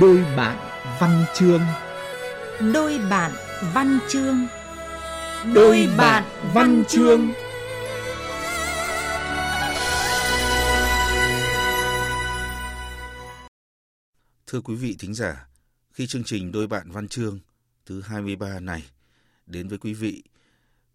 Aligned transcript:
Đôi 0.00 0.24
bạn 0.36 0.58
văn 1.00 1.24
chương. 1.34 1.60
Đôi 2.72 2.98
bạn 3.10 3.32
văn 3.74 3.98
chương. 4.08 4.46
Đôi 5.54 5.88
bạn 5.98 6.24
văn 6.54 6.84
chương. 6.88 7.32
Thưa 14.46 14.60
quý 14.60 14.74
vị 14.74 14.96
thính 14.98 15.14
giả, 15.14 15.48
khi 15.92 16.06
chương 16.06 16.24
trình 16.24 16.52
Đôi 16.52 16.66
bạn 16.66 16.90
văn 16.90 17.08
chương 17.08 17.38
thứ 17.86 18.00
23 18.00 18.60
này 18.60 18.84
đến 19.46 19.68
với 19.68 19.78
quý 19.78 19.94
vị 19.94 20.22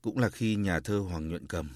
cũng 0.02 0.18
là 0.18 0.30
khi 0.30 0.56
nhà 0.56 0.80
thơ 0.80 1.00
Hoàng 1.00 1.30
Nhuận 1.30 1.48
Cầm 1.48 1.70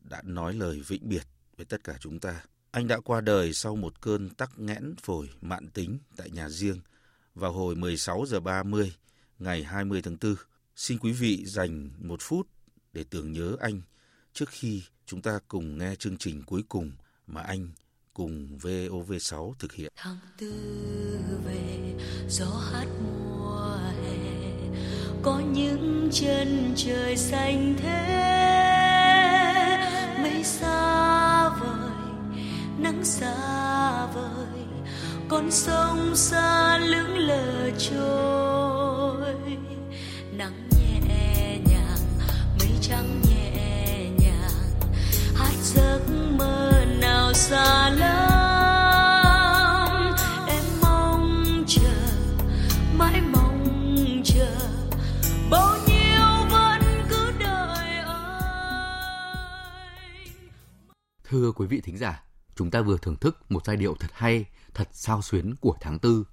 đã 0.00 0.22
nói 0.24 0.54
lời 0.54 0.82
vĩnh 0.86 1.08
biệt 1.08 1.24
với 1.56 1.66
tất 1.66 1.84
cả 1.84 1.94
chúng 2.00 2.20
ta. 2.20 2.42
Anh 2.74 2.88
đã 2.88 3.00
qua 3.00 3.20
đời 3.20 3.52
sau 3.52 3.76
một 3.76 4.00
cơn 4.00 4.30
tắc 4.30 4.58
nghẽn 4.58 4.94
phổi 5.02 5.30
mạn 5.40 5.70
tính 5.70 5.98
tại 6.16 6.30
nhà 6.30 6.48
riêng 6.48 6.80
vào 7.34 7.52
hồi 7.52 7.74
16 7.74 8.24
giờ 8.28 8.40
30 8.40 8.92
ngày 9.38 9.64
20 9.64 10.02
tháng 10.02 10.16
4. 10.22 10.34
Xin 10.76 10.98
quý 10.98 11.12
vị 11.12 11.44
dành 11.46 11.90
một 11.98 12.20
phút 12.22 12.48
để 12.92 13.04
tưởng 13.10 13.32
nhớ 13.32 13.56
anh 13.60 13.80
trước 14.32 14.48
khi 14.48 14.82
chúng 15.06 15.22
ta 15.22 15.38
cùng 15.48 15.78
nghe 15.78 15.94
chương 15.94 16.16
trình 16.16 16.42
cuối 16.42 16.62
cùng 16.68 16.92
mà 17.26 17.40
anh 17.40 17.68
cùng 18.14 18.58
VOV6 18.62 19.54
thực 19.58 19.72
hiện. 19.72 19.92
Tháng 19.96 20.18
tư 20.38 20.52
về, 21.46 21.94
gió 22.28 22.62
hát 22.72 22.86
mùa 23.02 23.76
hè, 24.02 24.16
có 25.22 25.40
những 25.40 26.08
chân 26.12 26.72
trời 26.76 27.16
xanh 27.16 27.74
thế 27.78 28.20
mây 30.22 30.44
sao 30.44 31.13
nắng 32.78 33.04
xa 33.04 33.34
vời 34.14 34.64
con 35.28 35.50
sông 35.50 36.16
xa 36.16 36.78
lững 36.78 37.18
lờ 37.18 37.70
trôi. 37.78 39.34
Nắng 40.32 40.68
nhẹ 40.70 41.58
nhàng 41.66 42.18
mây 42.60 42.70
trắng 42.80 43.22
nhẹ 43.28 44.10
nhàng 44.18 44.70
hát 45.34 45.54
giấc 45.62 46.00
mơ 46.38 46.84
nào 47.00 47.32
xa 47.32 47.90
lắm. 47.90 48.14
Em 50.48 50.64
mong 50.82 51.64
chờ 51.66 51.94
mãi 52.98 53.20
mong 53.32 54.22
chờ 54.24 54.56
bao 55.50 55.76
nhiêu 55.86 55.94
Thưa 61.28 61.52
quý 61.52 61.66
vị 61.66 61.80
thính 61.80 61.98
giả, 61.98 62.23
chúng 62.56 62.70
ta 62.70 62.80
vừa 62.80 62.98
thưởng 62.98 63.16
thức 63.16 63.52
một 63.52 63.66
giai 63.66 63.76
điệu 63.76 63.96
thật 64.00 64.10
hay, 64.12 64.44
thật 64.74 64.88
sao 64.92 65.22
xuyến 65.22 65.54
của 65.60 65.76
tháng 65.80 65.98
tư. 65.98 66.24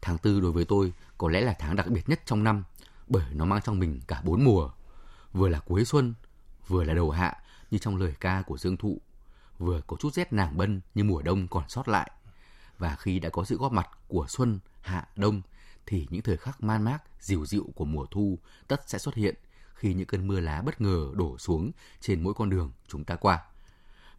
Tháng 0.00 0.18
tư 0.18 0.40
đối 0.40 0.52
với 0.52 0.64
tôi 0.64 0.92
có 1.18 1.28
lẽ 1.28 1.40
là 1.40 1.54
tháng 1.58 1.76
đặc 1.76 1.86
biệt 1.88 2.08
nhất 2.08 2.20
trong 2.26 2.44
năm 2.44 2.64
bởi 3.08 3.24
nó 3.32 3.44
mang 3.44 3.60
trong 3.64 3.78
mình 3.78 4.00
cả 4.06 4.22
bốn 4.24 4.44
mùa. 4.44 4.70
Vừa 5.32 5.48
là 5.48 5.60
cuối 5.60 5.84
xuân, 5.84 6.14
vừa 6.68 6.84
là 6.84 6.94
đầu 6.94 7.10
hạ 7.10 7.36
như 7.70 7.78
trong 7.78 7.96
lời 7.96 8.14
ca 8.20 8.42
của 8.42 8.58
Dương 8.58 8.76
Thụ, 8.76 9.00
vừa 9.58 9.80
có 9.86 9.96
chút 10.00 10.14
rét 10.14 10.32
nàng 10.32 10.56
bân 10.56 10.80
như 10.94 11.04
mùa 11.04 11.22
đông 11.22 11.48
còn 11.48 11.68
sót 11.68 11.88
lại. 11.88 12.10
Và 12.78 12.96
khi 12.96 13.18
đã 13.18 13.28
có 13.28 13.44
sự 13.44 13.56
góp 13.58 13.72
mặt 13.72 13.88
của 14.08 14.26
xuân, 14.28 14.58
hạ, 14.80 15.08
đông 15.16 15.42
thì 15.86 16.06
những 16.10 16.22
thời 16.22 16.36
khắc 16.36 16.62
man 16.62 16.84
mác, 16.84 16.98
dịu 17.20 17.46
dịu 17.46 17.66
của 17.74 17.84
mùa 17.84 18.06
thu 18.10 18.38
tất 18.68 18.82
sẽ 18.86 18.98
xuất 18.98 19.14
hiện 19.14 19.34
khi 19.74 19.94
những 19.94 20.06
cơn 20.06 20.26
mưa 20.26 20.40
lá 20.40 20.62
bất 20.62 20.80
ngờ 20.80 21.10
đổ 21.14 21.38
xuống 21.38 21.70
trên 22.00 22.22
mỗi 22.22 22.34
con 22.34 22.50
đường 22.50 22.72
chúng 22.88 23.04
ta 23.04 23.16
qua. 23.16 23.42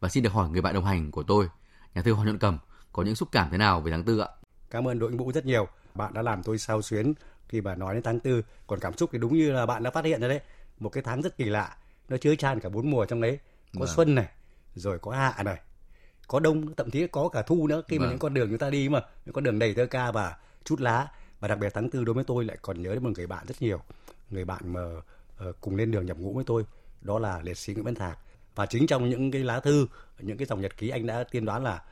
Và 0.01 0.09
xin 0.09 0.23
được 0.23 0.33
hỏi 0.33 0.49
người 0.49 0.61
bạn 0.61 0.73
đồng 0.73 0.85
hành 0.85 1.11
của 1.11 1.23
tôi, 1.23 1.49
nhà 1.95 2.01
thơ 2.01 2.11
Hoàng 2.11 2.25
Nhuận 2.25 2.39
Cầm, 2.39 2.57
có 2.93 3.03
những 3.03 3.15
xúc 3.15 3.29
cảm 3.31 3.47
thế 3.51 3.57
nào 3.57 3.81
về 3.81 3.91
tháng 3.91 4.03
tư 4.03 4.19
ạ? 4.19 4.27
Cảm 4.69 4.87
ơn 4.87 4.99
đội 4.99 5.11
ngũ 5.11 5.31
rất 5.31 5.45
nhiều. 5.45 5.67
Bạn 5.95 6.13
đã 6.13 6.21
làm 6.21 6.43
tôi 6.43 6.57
sao 6.57 6.81
xuyến 6.81 7.13
khi 7.47 7.61
bà 7.61 7.75
nói 7.75 7.93
đến 7.93 8.03
tháng 8.03 8.19
tư. 8.19 8.41
Còn 8.67 8.79
cảm 8.79 8.97
xúc 8.97 9.09
thì 9.13 9.19
đúng 9.19 9.33
như 9.37 9.51
là 9.51 9.65
bạn 9.65 9.83
đã 9.83 9.91
phát 9.91 10.05
hiện 10.05 10.21
ra 10.21 10.27
đấy. 10.27 10.39
Một 10.79 10.89
cái 10.89 11.03
tháng 11.03 11.21
rất 11.21 11.37
kỳ 11.37 11.45
lạ. 11.45 11.75
Nó 12.09 12.17
chứa 12.17 12.35
chan 12.35 12.59
cả 12.59 12.69
bốn 12.69 12.91
mùa 12.91 13.05
trong 13.05 13.21
đấy. 13.21 13.39
Có 13.73 13.79
Vâng. 13.79 13.89
xuân 13.95 14.15
này, 14.15 14.27
rồi 14.75 14.99
có 14.99 15.11
hạ 15.11 15.43
này, 15.43 15.59
có 16.27 16.39
đông, 16.39 16.75
thậm 16.75 16.91
chí 16.91 17.07
có 17.07 17.29
cả 17.29 17.41
thu 17.41 17.67
nữa. 17.67 17.81
Khi 17.87 17.99
mà 17.99 18.03
Vâng. 18.03 18.09
những 18.09 18.19
con 18.19 18.33
đường 18.33 18.49
chúng 18.49 18.57
ta 18.57 18.69
đi 18.69 18.89
mà, 18.89 19.01
những 19.25 19.33
con 19.33 19.43
đường 19.43 19.59
đầy 19.59 19.73
thơ 19.73 19.85
ca 19.85 20.11
và 20.11 20.37
chút 20.63 20.79
lá. 20.81 21.07
Và 21.39 21.47
đặc 21.47 21.59
biệt 21.59 21.71
tháng 21.73 21.89
tư 21.89 22.03
đối 22.03 22.13
với 22.13 22.23
tôi 22.23 22.45
lại 22.45 22.57
còn 22.61 22.81
nhớ 22.83 22.93
đến 22.93 23.03
một 23.03 23.09
người 23.15 23.27
bạn 23.27 23.45
rất 23.47 23.61
nhiều. 23.61 23.79
Người 24.29 24.45
bạn 24.45 24.73
mà 24.73 24.81
ờ, 25.37 25.53
cùng 25.61 25.75
lên 25.75 25.91
đường 25.91 26.05
nhập 26.05 26.17
ngũ 26.17 26.33
với 26.33 26.43
tôi. 26.47 26.65
Đó 27.01 27.19
là 27.19 27.39
liệt 27.43 27.57
sĩ 27.57 27.73
Nguyễn 27.73 27.85
Văn 27.85 27.95
Thạc. 27.95 28.19
Và 28.55 28.65
chính 28.65 28.87
trong 28.87 29.09
những 29.09 29.31
cái 29.31 29.43
lá 29.43 29.59
thư, 29.59 29.87
những 30.19 30.37
cái 30.37 30.45
dòng 30.45 30.61
nhật 30.61 30.77
ký 30.77 30.89
anh 30.89 31.05
đã 31.05 31.23
tiên 31.23 31.45
đoán 31.45 31.63
là 31.63 31.83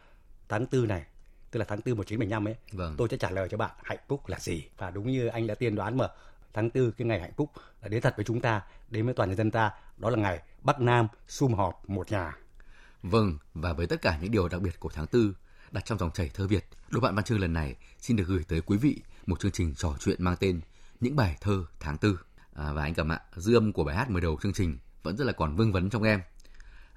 tháng 0.50 0.66
tư 0.66 0.86
này, 0.86 1.06
tức 1.52 1.60
là 1.60 1.66
tháng 1.66 1.82
tư 1.82 1.96
1975 1.96 2.48
ấy, 2.48 2.56
Vâng. 2.72 2.96
tôi 2.98 3.08
sẽ 3.12 3.18
trả 3.18 3.30
lời 3.30 3.48
cho 3.52 3.58
bạn 3.58 3.72
hạnh 3.84 4.00
phúc 4.08 4.28
là 4.28 4.40
gì 4.40 4.64
và 4.78 4.92
đúng 4.92 5.12
như 5.12 5.28
anh 5.28 5.48
đã 5.48 5.56
tiên 5.56 5.76
đoán 5.76 5.98
mà 5.98 6.08
tháng 6.54 6.70
tư 6.70 6.92
cái 6.98 7.08
ngày 7.08 7.20
hạnh 7.20 7.34
phúc 7.38 7.52
là 7.82 7.88
đến 7.88 8.02
thật 8.02 8.14
với 8.18 8.26
chúng 8.26 8.42
ta 8.42 8.62
đến 8.90 9.06
với 9.06 9.14
toàn 9.14 9.30
nhân 9.30 9.38
dân 9.38 9.52
ta 9.52 9.72
đó 9.98 10.10
là 10.10 10.18
ngày 10.18 10.40
bắc 10.62 10.80
nam 10.80 11.08
sum 11.28 11.54
họp 11.54 11.90
một 11.90 12.12
nhà 12.12 12.38
Vâng, 13.04 13.38
và 13.54 13.74
với 13.74 13.88
tất 13.88 14.02
cả 14.02 14.18
những 14.22 14.32
điều 14.32 14.50
đặc 14.50 14.62
biệt 14.62 14.80
của 14.80 14.90
tháng 14.94 15.08
tư 15.08 15.36
đặt 15.72 15.86
trong 15.86 15.98
dòng 15.98 16.12
chảy 16.12 16.30
thơ 16.34 16.48
Việt, 16.48 16.66
đôi 16.90 17.02
bạn 17.02 17.16
văn 17.16 17.26
chương 17.26 17.40
lần 17.40 17.54
này 17.54 17.76
xin 18.00 18.18
được 18.18 18.24
gửi 18.28 18.44
tới 18.48 18.62
quý 18.62 18.78
vị 18.78 19.02
một 19.26 19.40
chương 19.40 19.52
trình 19.52 19.74
trò 19.76 19.96
chuyện 20.00 20.24
mang 20.24 20.36
tên 20.40 20.62
Những 21.00 21.16
bài 21.16 21.38
thơ 21.42 21.66
tháng 21.80 21.98
tư. 21.98 22.20
À, 22.56 22.74
và 22.74 22.84
anh 22.84 22.94
Cầm 22.94 23.12
ạ, 23.12 23.20
dư 23.36 23.56
âm 23.58 23.74
của 23.74 23.84
bài 23.84 23.96
hát 23.96 24.10
mở 24.10 24.20
đầu 24.20 24.38
chương 24.44 24.54
trình 24.54 24.78
vẫn 25.04 25.18
rất 25.18 25.26
là 25.26 25.34
còn 25.34 25.56
vương 25.56 25.72
vấn 25.72 25.90
trong 25.90 26.04
em. 26.04 26.22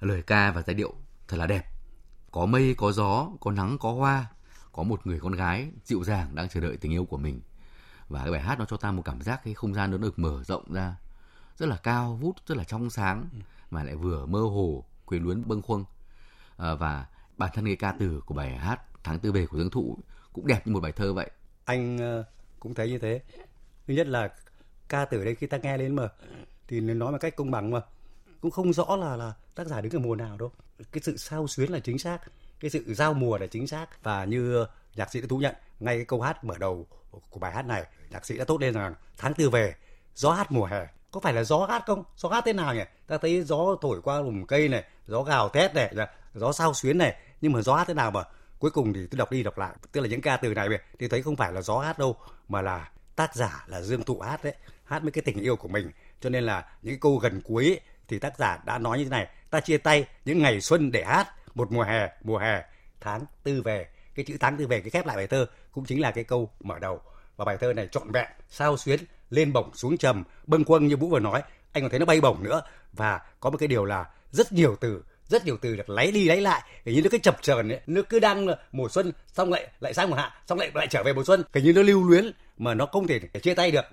Lời 0.03 0.21
ca 0.21 0.51
và 0.51 0.61
giai 0.67 0.73
điệu 0.73 0.93
thật 1.27 1.37
là 1.37 1.47
đẹp. 1.47 1.65
Có 2.31 2.45
mây, 2.45 2.75
có 2.77 2.91
gió, 2.91 3.29
có 3.39 3.51
nắng, 3.51 3.77
có 3.77 3.91
hoa, 3.91 4.25
có 4.71 4.83
một 4.83 5.07
người 5.07 5.19
con 5.19 5.31
gái 5.31 5.71
dịu 5.85 6.03
dàng 6.03 6.35
đang 6.35 6.49
chờ 6.49 6.59
đợi 6.59 6.77
tình 6.77 6.91
yêu 6.91 7.05
của 7.05 7.17
mình. 7.17 7.41
Và 8.09 8.21
cái 8.21 8.31
bài 8.31 8.41
hát 8.41 8.59
nó 8.59 8.65
cho 8.65 8.77
ta 8.77 8.91
một 8.91 9.01
cảm 9.05 9.21
giác 9.21 9.41
cái 9.43 9.53
không 9.53 9.73
gian 9.73 9.91
nó 9.91 9.97
được 9.97 10.19
mở 10.19 10.43
rộng 10.43 10.73
ra. 10.73 10.95
Rất 11.57 11.65
là 11.69 11.77
cao 11.77 12.15
vút 12.15 12.35
rất 12.47 12.57
là 12.57 12.63
trong 12.63 12.89
sáng. 12.89 13.29
Mà 13.69 13.83
lại 13.83 13.95
vừa 13.95 14.25
mơ 14.25 14.39
hồ 14.39 14.85
quyến 15.05 15.23
luyến 15.23 15.47
bâng 15.47 15.61
khuâng. 15.61 15.85
À, 16.57 16.73
và 16.73 17.05
bản 17.37 17.49
thân 17.53 17.65
cái 17.65 17.75
ca 17.75 17.93
từ 17.99 18.21
của 18.25 18.35
bài 18.35 18.57
hát 18.57 18.81
tháng 19.03 19.19
tư 19.19 19.31
về 19.31 19.45
của 19.45 19.57
Dương 19.57 19.69
Thụ 19.69 19.97
cũng 20.33 20.47
đẹp 20.47 20.67
như 20.67 20.73
một 20.73 20.79
bài 20.79 20.91
thơ 20.91 21.13
vậy. 21.13 21.31
Anh 21.65 21.97
ờ, 21.97 22.23
cũng 22.59 22.73
thấy 22.73 22.89
như 22.89 22.99
thế. 22.99 23.21
Thứ 23.87 23.93
nhất 23.93 24.07
là 24.07 24.29
ca 24.89 25.05
từ 25.05 25.25
đây 25.25 25.35
khi 25.35 25.47
ta 25.47 25.57
nghe 25.57 25.77
lên 25.77 25.95
mà 25.95 26.09
thì 26.67 26.79
nên 26.79 26.99
nói 26.99 27.11
một 27.11 27.17
cách 27.21 27.35
công 27.35 27.51
bằng 27.51 27.71
mà 27.71 27.81
cũng 28.43 28.51
không 28.51 28.73
rõ 28.73 28.95
là 28.95 29.15
là 29.15 29.33
tác 29.55 29.67
giả 29.67 29.81
đứng 29.81 29.91
ở 29.91 29.99
mùa 29.99 30.15
nào 30.15 30.37
đâu. 30.37 30.51
Cái 30.91 31.01
sự 31.03 31.17
sao 31.17 31.47
xuyến 31.47 31.71
là 31.71 31.79
chính 31.79 31.99
xác 31.99 32.17
cái 32.59 32.69
sự 32.69 32.93
giao 32.93 33.13
mùa 33.13 33.37
là 33.37 33.47
chính 33.47 33.67
xác. 33.67 34.03
Và 34.03 34.25
như 34.25 34.65
nhạc 34.95 35.11
sĩ 35.11 35.21
đã 35.21 35.27
thú 35.29 35.37
nhận 35.37 35.55
ngay 35.79 35.95
cái 35.95 36.05
câu 36.05 36.21
hát 36.21 36.43
mở 36.43 36.57
đầu 36.57 36.87
của 37.29 37.39
bài 37.39 37.51
hát 37.51 37.65
này 37.65 37.83
nhạc 38.09 38.25
sĩ 38.25 38.37
đã 38.37 38.45
tốt 38.45 38.61
lên 38.61 38.73
rằng 38.73 38.95
tháng 39.17 39.33
tư 39.33 39.49
về 39.49 39.75
gió 40.15 40.31
hát 40.31 40.51
mùa 40.51 40.65
hè. 40.65 40.87
Có 41.11 41.19
phải 41.19 41.33
là 41.33 41.43
gió 41.43 41.65
hát 41.65 41.83
không? 41.85 42.03
Gió 42.15 42.29
hát 42.29 42.43
thế 42.45 42.53
nào 42.53 42.75
nhỉ? 42.75 42.83
Ta 43.07 43.17
thấy 43.17 43.41
gió 43.43 43.75
thổi 43.81 44.01
qua 44.01 44.21
lùm 44.21 44.45
cây 44.45 44.67
này 44.67 44.83
gió 45.07 45.23
gào 45.23 45.49
thét 45.49 45.75
này 45.75 45.93
dạ, 45.95 46.07
gió 46.33 46.51
sao 46.51 46.73
xuyến 46.73 46.97
này. 46.97 47.15
Nhưng 47.41 47.51
mà 47.51 47.61
gió 47.61 47.75
hát 47.75 47.87
thế 47.87 47.93
nào 47.93 48.11
mà? 48.11 48.23
Cuối 48.59 48.71
cùng 48.71 48.93
thì 48.93 49.07
tôi 49.11 49.17
đọc 49.17 49.31
đi 49.31 49.43
đọc 49.43 49.57
lại 49.57 49.75
tức 49.91 50.01
là 50.01 50.07
những 50.07 50.21
ca 50.21 50.37
từ 50.37 50.53
này 50.53 50.67
thì 50.99 51.07
thấy 51.07 51.21
không 51.21 51.35
phải 51.35 51.53
là 51.53 51.61
gió 51.61 51.79
hát 51.79 51.99
đâu 51.99 52.15
mà 52.47 52.61
là 52.61 52.89
tác 53.15 53.35
giả 53.35 53.65
là 53.67 53.81
dương 53.81 54.03
tụ 54.03 54.19
hát 54.19 54.43
đấy. 54.43 54.55
Hát 54.83 55.03
với 55.03 55.11
cái 55.11 55.21
tình 55.25 55.39
yêu 55.39 55.55
của 55.55 55.67
mình. 55.67 55.91
Cho 56.21 56.29
nên 56.29 56.43
là 56.43 56.65
những 56.81 56.99
câu 56.99 57.17
gần 57.17 57.41
cuối 57.41 57.65
ấy, 57.65 57.81
thì 58.07 58.19
tác 58.19 58.37
giả 58.37 58.59
đã 58.65 58.77
nói 58.77 58.97
như 58.97 59.03
thế 59.03 59.09
này, 59.09 59.27
ta 59.49 59.59
chia 59.59 59.77
tay 59.77 60.05
những 60.25 60.41
ngày 60.41 60.61
xuân 60.61 60.91
để 60.91 61.03
hát, 61.03 61.27
một 61.55 61.71
mùa 61.71 61.83
hè 61.83 62.09
mùa 62.23 62.37
hè, 62.37 62.63
tháng 63.01 63.25
tư 63.43 63.61
về. 63.61 63.87
Cái 64.15 64.25
chữ 64.25 64.37
tháng 64.39 64.57
tư 64.57 64.67
về, 64.67 64.79
cái 64.79 64.89
khép 64.89 65.05
lại 65.05 65.17
bài 65.17 65.27
thơ 65.27 65.45
cũng 65.71 65.85
chính 65.85 66.01
là 66.01 66.11
cái 66.11 66.23
câu 66.23 66.51
mở 66.59 66.79
đầu. 66.79 67.01
Và 67.35 67.45
bài 67.45 67.57
thơ 67.61 67.73
này 67.73 67.87
trọn 67.91 68.11
vẹn, 68.11 68.27
sao 68.49 68.77
xuyến, 68.77 68.99
lên 69.29 69.53
bổng 69.53 69.75
xuống 69.75 69.97
trầm, 69.97 70.23
bâng 70.45 70.63
quâng 70.63 70.87
như 70.87 70.97
vũ 70.97 71.09
vừa 71.09 71.19
nói. 71.19 71.43
Anh 71.71 71.83
còn 71.83 71.89
thấy 71.89 71.99
nó 71.99 72.05
bay 72.05 72.21
bổng 72.21 72.43
nữa. 72.43 72.61
Và 72.93 73.21
có 73.39 73.49
một 73.49 73.57
cái 73.57 73.67
điều 73.67 73.85
là 73.85 74.05
rất 74.31 74.51
nhiều 74.51 74.75
từ, 74.81 75.03
rất 75.27 75.45
nhiều 75.45 75.57
từ 75.61 75.75
được 75.75 75.89
lấy 75.89 76.11
đi 76.11 76.25
lấy 76.25 76.41
lại. 76.41 76.61
Hình 76.85 76.95
như 76.95 77.01
nó 77.01 77.09
cứ 77.11 77.17
chập 77.17 77.37
chờn 77.41 77.69
ấy, 77.69 77.79
nó 77.87 78.01
cứ 78.09 78.19
đang 78.19 78.47
mùa 78.71 78.89
xuân, 78.89 79.11
xong 79.27 79.51
lại 79.51 79.67
lại 79.79 79.93
sang 79.93 80.09
mùa 80.09 80.15
hạ, 80.15 80.31
xong 80.47 80.59
lại 80.59 80.71
lại 80.73 80.87
trở 80.89 81.03
về 81.03 81.13
mùa 81.13 81.23
xuân. 81.23 81.43
Hình 81.53 81.63
như 81.63 81.73
nó 81.73 81.81
lưu 81.81 82.09
luyến 82.09 82.31
mà 82.57 82.73
nó 82.73 82.85
không 82.85 83.07
thể 83.07 83.19
chia 83.19 83.53
tay 83.53 83.71
được 83.71 83.85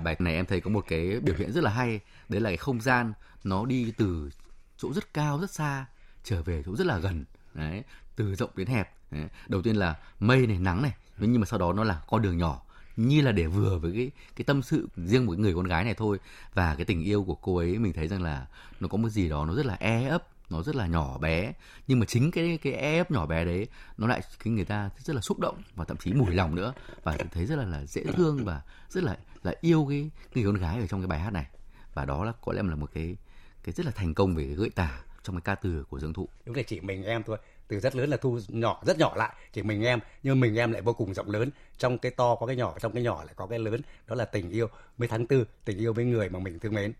bài 0.00 0.16
này 0.18 0.34
em 0.34 0.46
thấy 0.46 0.60
có 0.60 0.70
một 0.70 0.84
cái 0.88 1.20
biểu 1.20 1.34
hiện 1.38 1.52
rất 1.52 1.64
là 1.64 1.70
hay, 1.70 2.00
đấy 2.28 2.40
là 2.40 2.50
cái 2.50 2.56
không 2.56 2.80
gian 2.80 3.12
nó 3.44 3.66
đi 3.66 3.92
từ 3.96 4.30
chỗ 4.76 4.92
rất 4.92 5.14
cao, 5.14 5.38
rất 5.40 5.50
xa, 5.50 5.86
trở 6.24 6.42
về 6.42 6.62
chỗ 6.66 6.76
rất 6.76 6.86
là 6.86 6.98
gần. 6.98 7.24
Đấy, 7.54 7.82
từ 8.16 8.34
rộng 8.34 8.50
đến 8.56 8.66
hẹp. 8.66 8.94
Đấy. 9.10 9.28
đầu 9.48 9.62
tiên 9.62 9.76
là 9.76 9.96
mây 10.20 10.46
này, 10.46 10.58
nắng 10.58 10.82
này 10.82 10.92
nhưng 11.26 11.40
mà 11.40 11.46
sau 11.46 11.58
đó 11.58 11.72
nó 11.72 11.84
là 11.84 12.00
con 12.06 12.22
đường 12.22 12.38
nhỏ, 12.38 12.62
như 12.96 13.20
là 13.20 13.32
để 13.32 13.46
vừa 13.46 13.78
với 13.78 13.92
cái 13.92 14.10
cái 14.36 14.44
tâm 14.44 14.62
sự 14.62 14.88
riêng 14.96 15.26
một 15.26 15.38
người 15.38 15.54
con 15.54 15.64
gái 15.64 15.84
này 15.84 15.94
thôi. 15.94 16.18
Và 16.54 16.74
cái 16.74 16.84
tình 16.84 17.04
yêu 17.04 17.24
của 17.24 17.34
cô 17.34 17.56
ấy, 17.56 17.78
mình 17.78 17.92
thấy 17.92 18.08
rằng 18.08 18.22
là 18.22 18.46
nó 18.80 18.88
có 18.88 18.96
một 18.96 19.08
gì 19.08 19.28
đó 19.28 19.44
nó 19.46 19.54
rất 19.54 19.66
là 19.66 19.76
e 19.80 20.08
ấp, 20.08 20.26
nó 20.50 20.62
rất 20.62 20.76
là 20.76 20.86
nhỏ 20.86 21.18
bé. 21.18 21.52
Nhưng 21.86 22.00
mà 22.00 22.06
chính 22.06 22.30
cái 22.30 22.58
cái 22.62 22.72
e 22.72 22.98
ấp 22.98 23.10
nhỏ 23.10 23.26
bé 23.26 23.44
đấy, 23.44 23.66
nó 23.98 24.06
lại 24.06 24.20
khiến 24.38 24.54
người 24.54 24.64
ta 24.64 24.90
rất 24.98 25.16
là 25.16 25.20
xúc 25.20 25.38
động 25.38 25.62
và 25.74 25.84
thậm 25.84 25.96
chí 25.96 26.12
mùi 26.12 26.34
lòng 26.34 26.54
nữa. 26.54 26.72
Và 27.02 27.16
thấy 27.32 27.46
rất 27.46 27.56
là 27.56 27.64
là 27.64 27.86
dễ 27.86 28.04
thương 28.04 28.44
và 28.44 28.60
rất 28.88 29.04
là 29.04 29.16
là 29.42 29.54
yêu 29.60 29.86
cái 29.88 30.10
người 30.34 30.44
con 30.44 30.54
gái 30.54 30.80
ở 30.80 30.86
trong 30.86 31.00
cái 31.00 31.06
bài 31.06 31.18
hát 31.18 31.32
này. 31.32 31.46
Và 31.94 32.04
đó 32.04 32.24
là 32.24 32.32
có 32.40 32.52
lẽ 32.52 32.62
là 32.62 32.74
một 32.74 32.90
cái 32.94 33.16
cái 33.64 33.72
rất 33.72 33.86
là 33.86 33.92
thành 33.94 34.14
công 34.14 34.34
về 34.34 34.44
cái 34.44 34.54
gợi 34.54 34.70
tả 34.70 35.00
trong 35.22 35.36
cái 35.36 35.40
ca 35.44 35.54
từ 35.54 35.84
của 35.88 36.00
Dương 36.00 36.12
Thụ. 36.12 36.28
Đúng 36.46 36.56
là 36.56 36.62
chỉ 36.62 36.80
mình 36.80 37.04
em 37.04 37.22
thôi. 37.22 37.38
Từ 37.68 37.80
rất 37.80 37.96
lớn 37.96 38.10
là 38.10 38.16
thu 38.16 38.38
nhỏ 38.48 38.82
rất 38.86 38.98
nhỏ 38.98 39.16
lại. 39.16 39.34
Chỉ 39.52 39.62
mình 39.62 39.82
em 39.82 39.98
nhưng 40.22 40.40
mình 40.40 40.56
em 40.56 40.72
lại 40.72 40.82
vô 40.82 40.92
cùng 40.92 41.14
rộng 41.14 41.30
lớn. 41.30 41.50
Trong 41.78 41.98
cái 41.98 42.12
to 42.12 42.34
có 42.34 42.46
cái 42.46 42.56
nhỏ 42.56 42.74
trong 42.80 42.92
cái 42.92 43.02
nhỏ 43.02 43.24
lại 43.24 43.34
có 43.36 43.46
cái 43.46 43.58
lớn. 43.58 43.80
Đó 44.06 44.14
là 44.14 44.24
tình 44.24 44.50
yêu 44.50 44.68
với 44.98 45.08
tháng 45.08 45.26
tư 45.26 45.46
tình 45.64 45.78
yêu 45.78 45.92
với 45.92 46.04
người 46.04 46.28
mà 46.28 46.38
mình 46.38 46.58
thương 46.58 46.74
mến. 46.74 46.92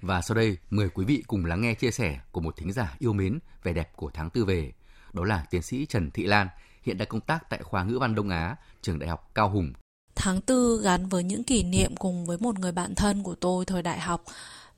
Và 0.00 0.20
sau 0.20 0.34
đây 0.34 0.56
mời 0.70 0.88
quý 0.88 1.04
vị 1.04 1.24
cùng 1.26 1.44
lắng 1.44 1.60
nghe 1.60 1.74
chia 1.74 1.90
sẻ 1.90 2.20
của 2.32 2.40
một 2.40 2.56
thính 2.56 2.72
giả 2.72 2.94
yêu 2.98 3.12
mến 3.12 3.38
vẻ 3.62 3.72
đẹp 3.72 3.92
của 3.96 4.10
tháng 4.14 4.30
tư 4.30 4.44
về. 4.44 4.72
Đó 5.12 5.24
là 5.24 5.46
tiến 5.50 5.62
sĩ 5.62 5.86
Trần 5.86 6.10
Thị 6.10 6.26
Lan 6.26 6.48
hiện 6.82 6.98
đang 6.98 7.08
công 7.08 7.20
tác 7.20 7.50
tại 7.50 7.62
khoa 7.62 7.84
ngữ 7.84 7.98
văn 7.98 8.14
Đông 8.14 8.28
Á 8.28 8.56
trường 8.82 8.98
đại 8.98 9.08
học 9.08 9.30
Cao 9.34 9.50
Hùng 9.50 9.72
Tháng 10.14 10.40
tư 10.40 10.80
gắn 10.82 11.06
với 11.06 11.24
những 11.24 11.44
kỷ 11.44 11.62
niệm 11.62 11.96
cùng 11.96 12.26
với 12.26 12.38
một 12.38 12.58
người 12.58 12.72
bạn 12.72 12.94
thân 12.94 13.22
của 13.22 13.34
tôi 13.34 13.64
thời 13.64 13.82
đại 13.82 14.00
học 14.00 14.24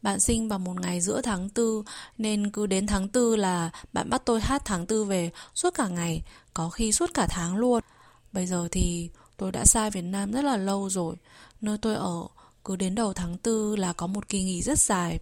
bạn 0.07 0.21
sinh 0.21 0.49
vào 0.49 0.59
một 0.59 0.81
ngày 0.81 1.01
giữa 1.01 1.21
tháng 1.21 1.49
tư 1.49 1.83
nên 2.19 2.51
cứ 2.51 2.67
đến 2.67 2.87
tháng 2.87 3.09
tư 3.09 3.37
là 3.37 3.71
bạn 3.93 4.11
bắt 4.11 4.23
tôi 4.25 4.41
hát 4.41 4.63
tháng 4.65 4.87
tư 4.87 5.05
về 5.05 5.31
suốt 5.55 5.75
cả 5.75 5.89
ngày, 5.89 6.23
có 6.55 6.71
khi 6.71 6.93
suốt 6.93 7.11
cả 7.15 7.27
tháng 7.31 7.57
luôn. 7.57 7.83
Bây 8.33 8.47
giờ 8.47 8.69
thì 8.71 9.11
tôi 9.37 9.53
đã 9.53 9.65
xa 9.65 9.91
Việt 9.91 10.03
Nam 10.03 10.33
rất 10.33 10.45
là 10.45 10.57
lâu 10.57 10.91
rồi. 10.91 11.17
Nơi 11.61 11.79
tôi 11.79 11.95
ở 11.95 12.23
cứ 12.65 12.77
đến 12.77 12.95
đầu 12.95 13.13
tháng 13.13 13.39
tư 13.39 13.77
là 13.77 13.93
có 13.93 14.07
một 14.07 14.29
kỳ 14.29 14.43
nghỉ 14.43 14.63
rất 14.63 14.79
dài. 14.79 15.19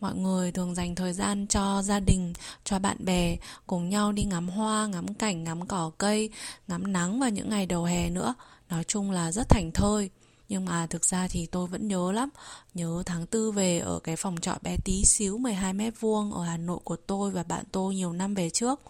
Mọi 0.00 0.14
người 0.14 0.52
thường 0.52 0.74
dành 0.74 0.94
thời 0.94 1.12
gian 1.12 1.46
cho 1.46 1.82
gia 1.82 2.00
đình, 2.00 2.32
cho 2.64 2.78
bạn 2.78 2.96
bè, 3.04 3.36
cùng 3.66 3.88
nhau 3.88 4.12
đi 4.12 4.22
ngắm 4.22 4.48
hoa, 4.48 4.86
ngắm 4.86 5.14
cảnh, 5.14 5.44
ngắm 5.44 5.66
cỏ 5.66 5.90
cây, 5.98 6.30
ngắm 6.68 6.92
nắng 6.92 7.20
vào 7.20 7.30
những 7.30 7.50
ngày 7.50 7.66
đầu 7.66 7.84
hè 7.84 8.10
nữa. 8.10 8.34
Nói 8.72 8.84
chung 8.84 9.10
là 9.10 9.32
rất 9.32 9.48
thành 9.48 9.70
thơi. 9.72 10.10
Nhưng 10.48 10.64
mà 10.64 10.86
thực 10.86 11.04
ra 11.04 11.28
thì 11.28 11.46
tôi 11.46 11.66
vẫn 11.66 11.88
nhớ 11.88 12.12
lắm. 12.12 12.28
Nhớ 12.74 13.02
tháng 13.06 13.26
tư 13.26 13.52
về 13.52 13.78
ở 13.78 14.00
cái 14.04 14.16
phòng 14.16 14.36
trọ 14.40 14.58
bé 14.62 14.76
tí 14.84 15.04
xíu 15.04 15.38
12 15.38 15.72
mét 15.72 15.94
vuông 16.00 16.32
Ở 16.32 16.44
Hà 16.44 16.56
Nội 16.56 16.78
của 16.84 16.96
tôi 16.96 17.30
và 17.30 17.42
bạn 17.42 17.64
tôi 17.72 17.94
nhiều 17.94 18.12
năm 18.12 18.34
về 18.34 18.50
trước. 18.50 18.80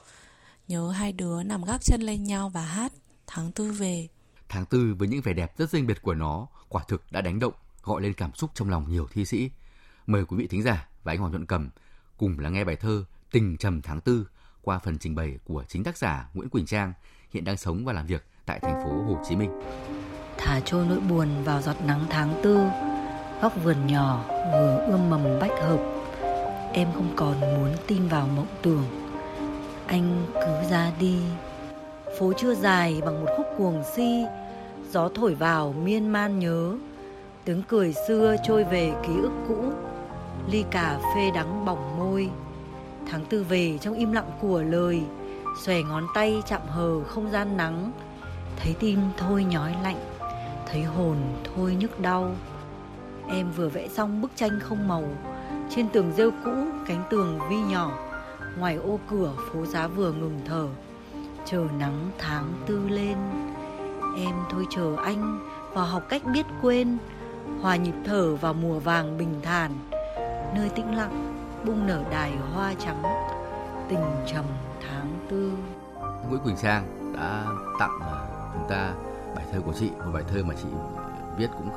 Nhớ 0.68 0.90
hai 0.90 1.12
đứa 1.12 1.42
nằm 1.42 1.64
gác 1.64 1.82
chân 1.82 2.02
lên 2.02 2.24
nhau 2.24 2.48
và 2.48 2.62
hát 2.62 2.92
Tháng 3.26 3.52
tư 3.52 3.72
về. 3.72 4.08
Tháng 4.48 4.66
tư 4.66 4.94
với 4.98 5.08
những 5.08 5.20
vẻ 5.20 5.32
đẹp 5.32 5.58
rất 5.58 5.70
riêng 5.70 5.86
biệt 5.86 6.02
của 6.02 6.14
nó, 6.14 6.46
Quả 6.68 6.84
thực 6.88 7.12
đã 7.12 7.20
đánh 7.20 7.38
động, 7.38 7.54
Gọi 7.82 8.02
lên 8.02 8.14
cảm 8.14 8.34
xúc 8.34 8.50
trong 8.54 8.70
lòng 8.70 8.90
nhiều 8.90 9.08
thi 9.12 9.24
sĩ. 9.24 9.50
Mời 10.06 10.24
quý 10.24 10.36
vị 10.36 10.46
thính 10.46 10.62
giả 10.62 10.88
và 11.02 11.12
anh 11.12 11.18
Hoàng 11.18 11.32
Nhuận 11.32 11.46
Cầm 11.46 11.70
Cùng 12.16 12.38
lắng 12.38 12.52
nghe 12.52 12.64
bài 12.64 12.76
thơ 12.76 13.04
Tình 13.30 13.56
trầm 13.56 13.82
tháng 13.82 14.00
tư 14.00 14.28
Qua 14.62 14.78
phần 14.78 14.98
trình 14.98 15.14
bày 15.14 15.38
của 15.44 15.64
chính 15.68 15.84
tác 15.84 15.98
giả 15.98 16.28
Nguyễn 16.34 16.48
Quỳnh 16.48 16.66
Trang, 16.66 16.92
Hiện 17.30 17.44
đang 17.44 17.56
sống 17.56 17.84
và 17.84 17.92
làm 17.92 18.06
việc 18.06 18.24
tại 18.46 18.60
thành 18.60 18.80
phố 18.84 19.12
Hồ 19.12 19.18
Chí 19.28 19.36
Minh. 19.36 19.50
Thả 20.36 20.60
trôi 20.64 20.86
nỗi 20.88 21.00
buồn 21.00 21.28
vào 21.44 21.60
giọt 21.60 21.76
nắng 21.86 22.00
tháng 22.10 22.34
tư, 22.42 22.60
góc 23.42 23.52
vườn 23.64 23.76
nhỏ 23.86 24.24
vừa 24.52 24.84
ươm 24.86 25.10
mầm 25.10 25.38
bách 25.40 25.60
hợp. 25.60 25.78
Em 26.72 26.88
không 26.94 27.12
còn 27.16 27.40
muốn 27.40 27.70
tin 27.86 28.08
vào 28.08 28.28
mộng 28.36 28.46
tưởng. 28.62 28.84
Anh 29.86 30.26
cứ 30.34 30.70
ra 30.70 30.92
đi. 31.00 31.18
Phố 32.18 32.32
chưa 32.36 32.54
dài 32.54 33.00
bằng 33.04 33.24
một 33.24 33.30
khúc 33.36 33.46
cuồng 33.58 33.82
si, 33.94 34.24
gió 34.90 35.08
thổi 35.14 35.34
vào 35.34 35.74
miên 35.84 36.08
man 36.08 36.38
nhớ. 36.38 36.76
Tiếng 37.44 37.62
cười 37.68 37.94
xưa 38.08 38.36
trôi 38.44 38.64
về 38.64 38.92
ký 39.06 39.12
ức 39.22 39.32
cũ, 39.48 39.72
ly 40.50 40.64
cà 40.70 40.98
phê 41.14 41.30
đắng 41.34 41.64
bỏng 41.64 41.98
môi. 41.98 42.30
Tháng 43.10 43.24
tư 43.24 43.44
về 43.48 43.78
trong 43.78 43.94
im 43.94 44.12
lặng 44.12 44.30
của 44.40 44.62
lời, 44.62 45.02
xòe 45.62 45.82
ngón 45.82 46.06
tay 46.14 46.42
chạm 46.48 46.60
hờ 46.68 47.04
không 47.04 47.30
gian 47.30 47.56
nắng 47.56 47.92
thấy 48.56 48.76
tim 48.78 49.00
thôi 49.16 49.44
nhói 49.44 49.76
lạnh, 49.82 50.00
thấy 50.66 50.82
hồn 50.82 51.16
thôi 51.54 51.76
nhức 51.80 52.00
đau. 52.00 52.30
Em 53.28 53.50
vừa 53.50 53.68
vẽ 53.68 53.88
xong 53.88 54.22
bức 54.22 54.30
tranh 54.36 54.60
không 54.60 54.88
màu, 54.88 55.04
trên 55.70 55.88
tường 55.88 56.12
rêu 56.16 56.30
cũ, 56.44 56.50
cánh 56.86 57.04
tường 57.10 57.38
vi 57.50 57.56
nhỏ, 57.56 57.90
ngoài 58.58 58.76
ô 58.76 58.98
cửa 59.10 59.32
phố 59.52 59.66
giá 59.66 59.86
vừa 59.86 60.12
ngừng 60.12 60.40
thở. 60.44 60.66
Chờ 61.44 61.66
nắng 61.78 62.10
tháng 62.18 62.52
tư 62.66 62.88
lên, 62.88 63.16
em 64.16 64.34
thôi 64.50 64.66
chờ 64.70 64.96
anh 65.04 65.40
và 65.72 65.84
học 65.84 66.02
cách 66.08 66.22
biết 66.32 66.46
quên. 66.62 66.98
Hòa 67.60 67.76
nhịp 67.76 67.94
thở 68.04 68.34
vào 68.36 68.54
mùa 68.54 68.78
vàng 68.78 69.18
bình 69.18 69.40
thản, 69.42 69.70
nơi 70.54 70.68
tĩnh 70.68 70.96
lặng 70.96 71.34
bung 71.64 71.86
nở 71.86 72.02
đài 72.10 72.32
hoa 72.54 72.74
trắng. 72.78 73.02
Tình 73.88 74.04
trầm 74.26 74.44
tháng 74.88 75.08
tư. 75.30 75.52
Nguyễn 76.28 76.40
Quỳnh 76.40 76.56
Sang 76.56 77.12
đã 77.14 77.44
tặng 77.78 77.98
à, 78.00 78.26
chúng 78.52 78.66
ta, 78.68 78.94
bài 79.36 79.46
thơ 79.52 79.60
của 79.60 79.74
chị, 79.80 79.90
một 79.90 80.10
bài 80.14 80.24
thơ 80.28 80.42
mà 80.44 80.54
chị 80.62 80.68
viết 81.38 81.50
cũng 81.58 81.70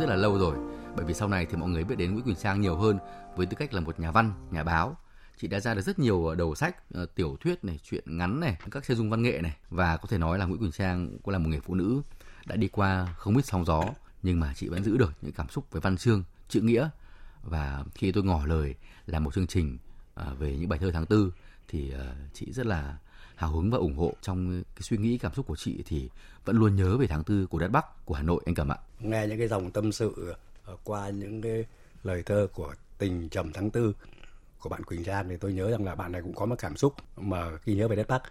rất 0.00 0.08
là 0.08 0.16
lâu 0.16 0.38
rồi. 0.38 0.56
Bởi 0.96 1.04
vì 1.04 1.14
sau 1.14 1.28
này 1.28 1.46
thì 1.46 1.56
mọi 1.56 1.68
người 1.68 1.84
biết 1.84 1.98
đến 1.98 2.12
Nguyễn 2.12 2.24
Quỳnh 2.24 2.36
Trang 2.36 2.60
nhiều 2.60 2.76
hơn 2.76 2.98
với 3.36 3.46
tư 3.46 3.56
cách 3.58 3.74
là 3.74 3.80
một 3.80 4.00
nhà 4.00 4.10
văn, 4.10 4.32
nhà 4.50 4.64
báo. 4.64 4.96
Chị 5.38 5.48
đã 5.48 5.60
ra 5.60 5.74
được 5.74 5.80
rất 5.80 5.98
nhiều 5.98 6.26
ờ, 6.26 6.34
đầu 6.34 6.54
sách 6.54 6.92
ờ, 6.94 7.06
tiểu 7.06 7.36
thuyết 7.40 7.64
này, 7.64 7.80
truyện 7.82 8.04
ngắn 8.18 8.40
này, 8.40 8.56
các 8.70 8.84
chân 8.86 8.96
dung 8.96 9.10
văn 9.10 9.22
nghệ 9.22 9.40
này. 9.42 9.56
Và 9.70 9.96
có 9.96 10.08
thể 10.08 10.18
nói 10.18 10.38
là 10.38 10.44
Nguyễn 10.44 10.60
Quỳnh 10.60 10.72
Trang 10.72 11.18
cũng 11.22 11.32
là 11.32 11.38
một 11.38 11.48
người 11.48 11.60
phụ 11.60 11.74
nữ 11.74 12.02
đã 12.46 12.56
đi 12.56 12.68
qua 12.68 13.14
không 13.16 13.34
biết 13.34 13.44
sóng 13.44 13.64
gió, 13.64 13.84
nhưng 14.22 14.40
mà 14.40 14.52
chị 14.56 14.68
vẫn 14.68 14.84
giữ 14.84 14.96
được 14.96 15.12
những 15.22 15.32
cảm 15.32 15.48
xúc 15.48 15.64
với 15.70 15.80
văn 15.80 15.96
chương, 15.96 16.24
chữ 16.48 16.60
nghĩa. 16.60 16.88
Và 17.42 17.84
khi 17.94 18.12
tôi 18.12 18.24
ngỏ 18.24 18.46
lời 18.46 18.74
làm 19.06 19.24
một 19.24 19.34
chương 19.34 19.46
trình 19.46 19.78
ờ, 20.14 20.34
về 20.34 20.56
những 20.56 20.68
bài 20.68 20.78
thơ 20.78 20.90
tháng 20.90 21.06
tư 21.06 21.32
thì 21.68 21.92
chị 22.32 22.52
rất 22.52 22.66
là 22.66 22.96
hào 23.42 23.50
hứng 23.50 23.70
và 23.70 23.78
ủng 23.78 23.96
hộ 23.96 24.12
trong 24.22 24.62
cái 24.74 24.82
suy 24.82 24.96
nghĩ 24.96 25.18
cảm 25.18 25.34
xúc 25.34 25.46
của 25.46 25.56
chị 25.56 25.82
thì 25.86 26.08
vẫn 26.44 26.56
luôn 26.56 26.76
nhớ 26.76 26.96
về 26.96 27.06
tháng 27.06 27.24
tư 27.24 27.46
của 27.46 27.58
đất 27.58 27.68
Bắc 27.68 28.04
của 28.04 28.14
Hà 28.14 28.22
Nội 28.22 28.42
anh 28.46 28.54
Cẩm 28.54 28.72
ạ. 28.72 28.76
Nghe 29.00 29.26
những 29.26 29.38
cái 29.38 29.48
dòng 29.48 29.70
tâm 29.70 29.92
sự 29.92 30.34
ờ, 30.64 30.76
qua 30.84 31.08
những 31.08 31.42
cái 31.42 31.64
lời 32.02 32.22
thơ 32.22 32.46
của 32.54 32.74
tình 32.98 33.28
trầm 33.28 33.52
tháng 33.52 33.70
tư 33.70 33.92
của 34.60 34.68
bạn 34.68 34.84
Quỳnh 34.84 35.04
Trang 35.04 35.28
thì 35.28 35.36
tôi 35.36 35.52
nhớ 35.52 35.70
rằng 35.70 35.84
là 35.84 35.94
bạn 35.94 36.12
này 36.12 36.22
cũng 36.22 36.34
có 36.34 36.46
một 36.46 36.54
cảm 36.58 36.76
xúc 36.76 36.94
mà 37.16 37.56
khi 37.56 37.74
nhớ 37.74 37.88
về 37.88 37.96
đất 37.96 38.08
Bắc. 38.08 38.22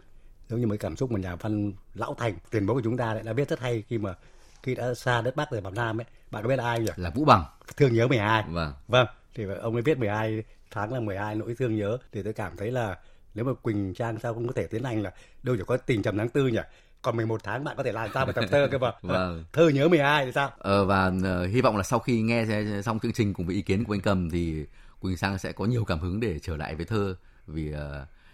Giống 0.50 0.60
như 0.60 0.68
mấy 0.68 0.78
cảm 0.78 0.96
xúc 0.96 1.12
mà 1.12 1.20
nhà 1.20 1.36
văn 1.36 1.74
lão 1.94 2.16
thành 2.18 2.36
tiền 2.52 2.66
bối 2.66 2.76
của 2.76 2.82
chúng 2.84 2.98
ta 2.98 3.22
đã 3.24 3.34
viết 3.34 3.50
rất 3.50 3.60
hay 3.60 3.84
khi 3.88 3.98
mà 3.98 4.16
khi 4.64 4.76
đã 4.76 4.94
xa 4.94 5.22
đất 5.22 5.36
Bắc 5.36 5.52
rồi 5.52 5.62
vào 5.62 5.72
Nam 5.72 6.00
ấy. 6.02 6.06
Bạn 6.32 6.44
có 6.44 6.50
biết 6.50 6.60
ai 6.60 6.80
nhỉ? 6.80 6.92
Là 6.96 7.10
Vũ 7.10 7.26
Bằng. 7.26 7.44
Thương 7.78 7.94
nhớ 7.94 8.08
12 8.08 8.44
vâng. 8.50 8.74
Vâng 8.88 9.08
thì 9.36 9.46
ông 9.62 9.74
ấy 9.74 9.82
viết 9.82 9.98
12 9.98 10.44
tháng 10.72 10.94
là 10.94 11.00
12 11.00 11.36
nỗi 11.36 11.56
thương 11.56 11.76
nhớ. 11.76 11.98
Thì 12.12 12.24
tôi 12.24 12.34
cảm 12.34 12.58
thấy 12.58 12.72
là 12.72 12.98
nếu 13.34 13.46
mà 13.46 13.54
Quỳnh 13.54 13.94
Trang 13.94 14.20
sao 14.20 14.34
không 14.34 14.48
có 14.48 14.54
thể 14.54 14.68
tiến 14.68 14.84
hành 14.84 15.04
là 15.04 15.12
đâu 15.44 15.56
chỉ 15.58 15.64
có 15.68 15.78
tình 15.78 16.02
trầm 16.02 16.18
tháng 16.18 16.30
tư 16.30 16.48
nhỉ? 16.48 16.60
Còn 17.02 17.18
11 17.18 17.44
tháng 17.44 17.64
bạn 17.64 17.78
có 17.78 17.84
thể 17.84 17.92
làm 17.92 18.10
sao 18.14 18.26
một 18.26 18.32
tập 18.36 18.46
thơ 18.52 18.68
cơ 18.72 18.78
mà? 18.78 18.92
Vâng. 19.02 19.46
thơ 19.54 19.70
nhớ 19.70 19.88
12 19.88 20.26
thì 20.26 20.32
sao? 20.32 20.52
Ờ, 20.58 20.86
và 20.86 21.08
uh, 21.08 21.50
hy 21.50 21.62
vọng 21.62 21.78
là 21.78 21.84
sau 21.84 22.00
khi 22.00 22.22
nghe 22.22 22.46
xong 22.86 23.00
chương 23.00 23.14
trình 23.14 23.34
cùng 23.34 23.46
với 23.46 23.56
ý 23.56 23.62
kiến 23.62 23.84
của 23.84 23.94
anh 23.94 24.02
Cầm 24.02 24.30
thì 24.30 24.66
Quỳnh 25.00 25.18
Sang 25.18 25.38
sẽ 25.38 25.52
có 25.52 25.66
nhiều 25.66 25.86
cảm 25.86 26.00
hứng 26.00 26.20
để 26.20 26.40
trở 26.40 26.58
lại 26.58 26.76
với 26.76 26.86
thơ. 26.86 27.16
Vì 27.48 27.74
uh, 27.74 27.78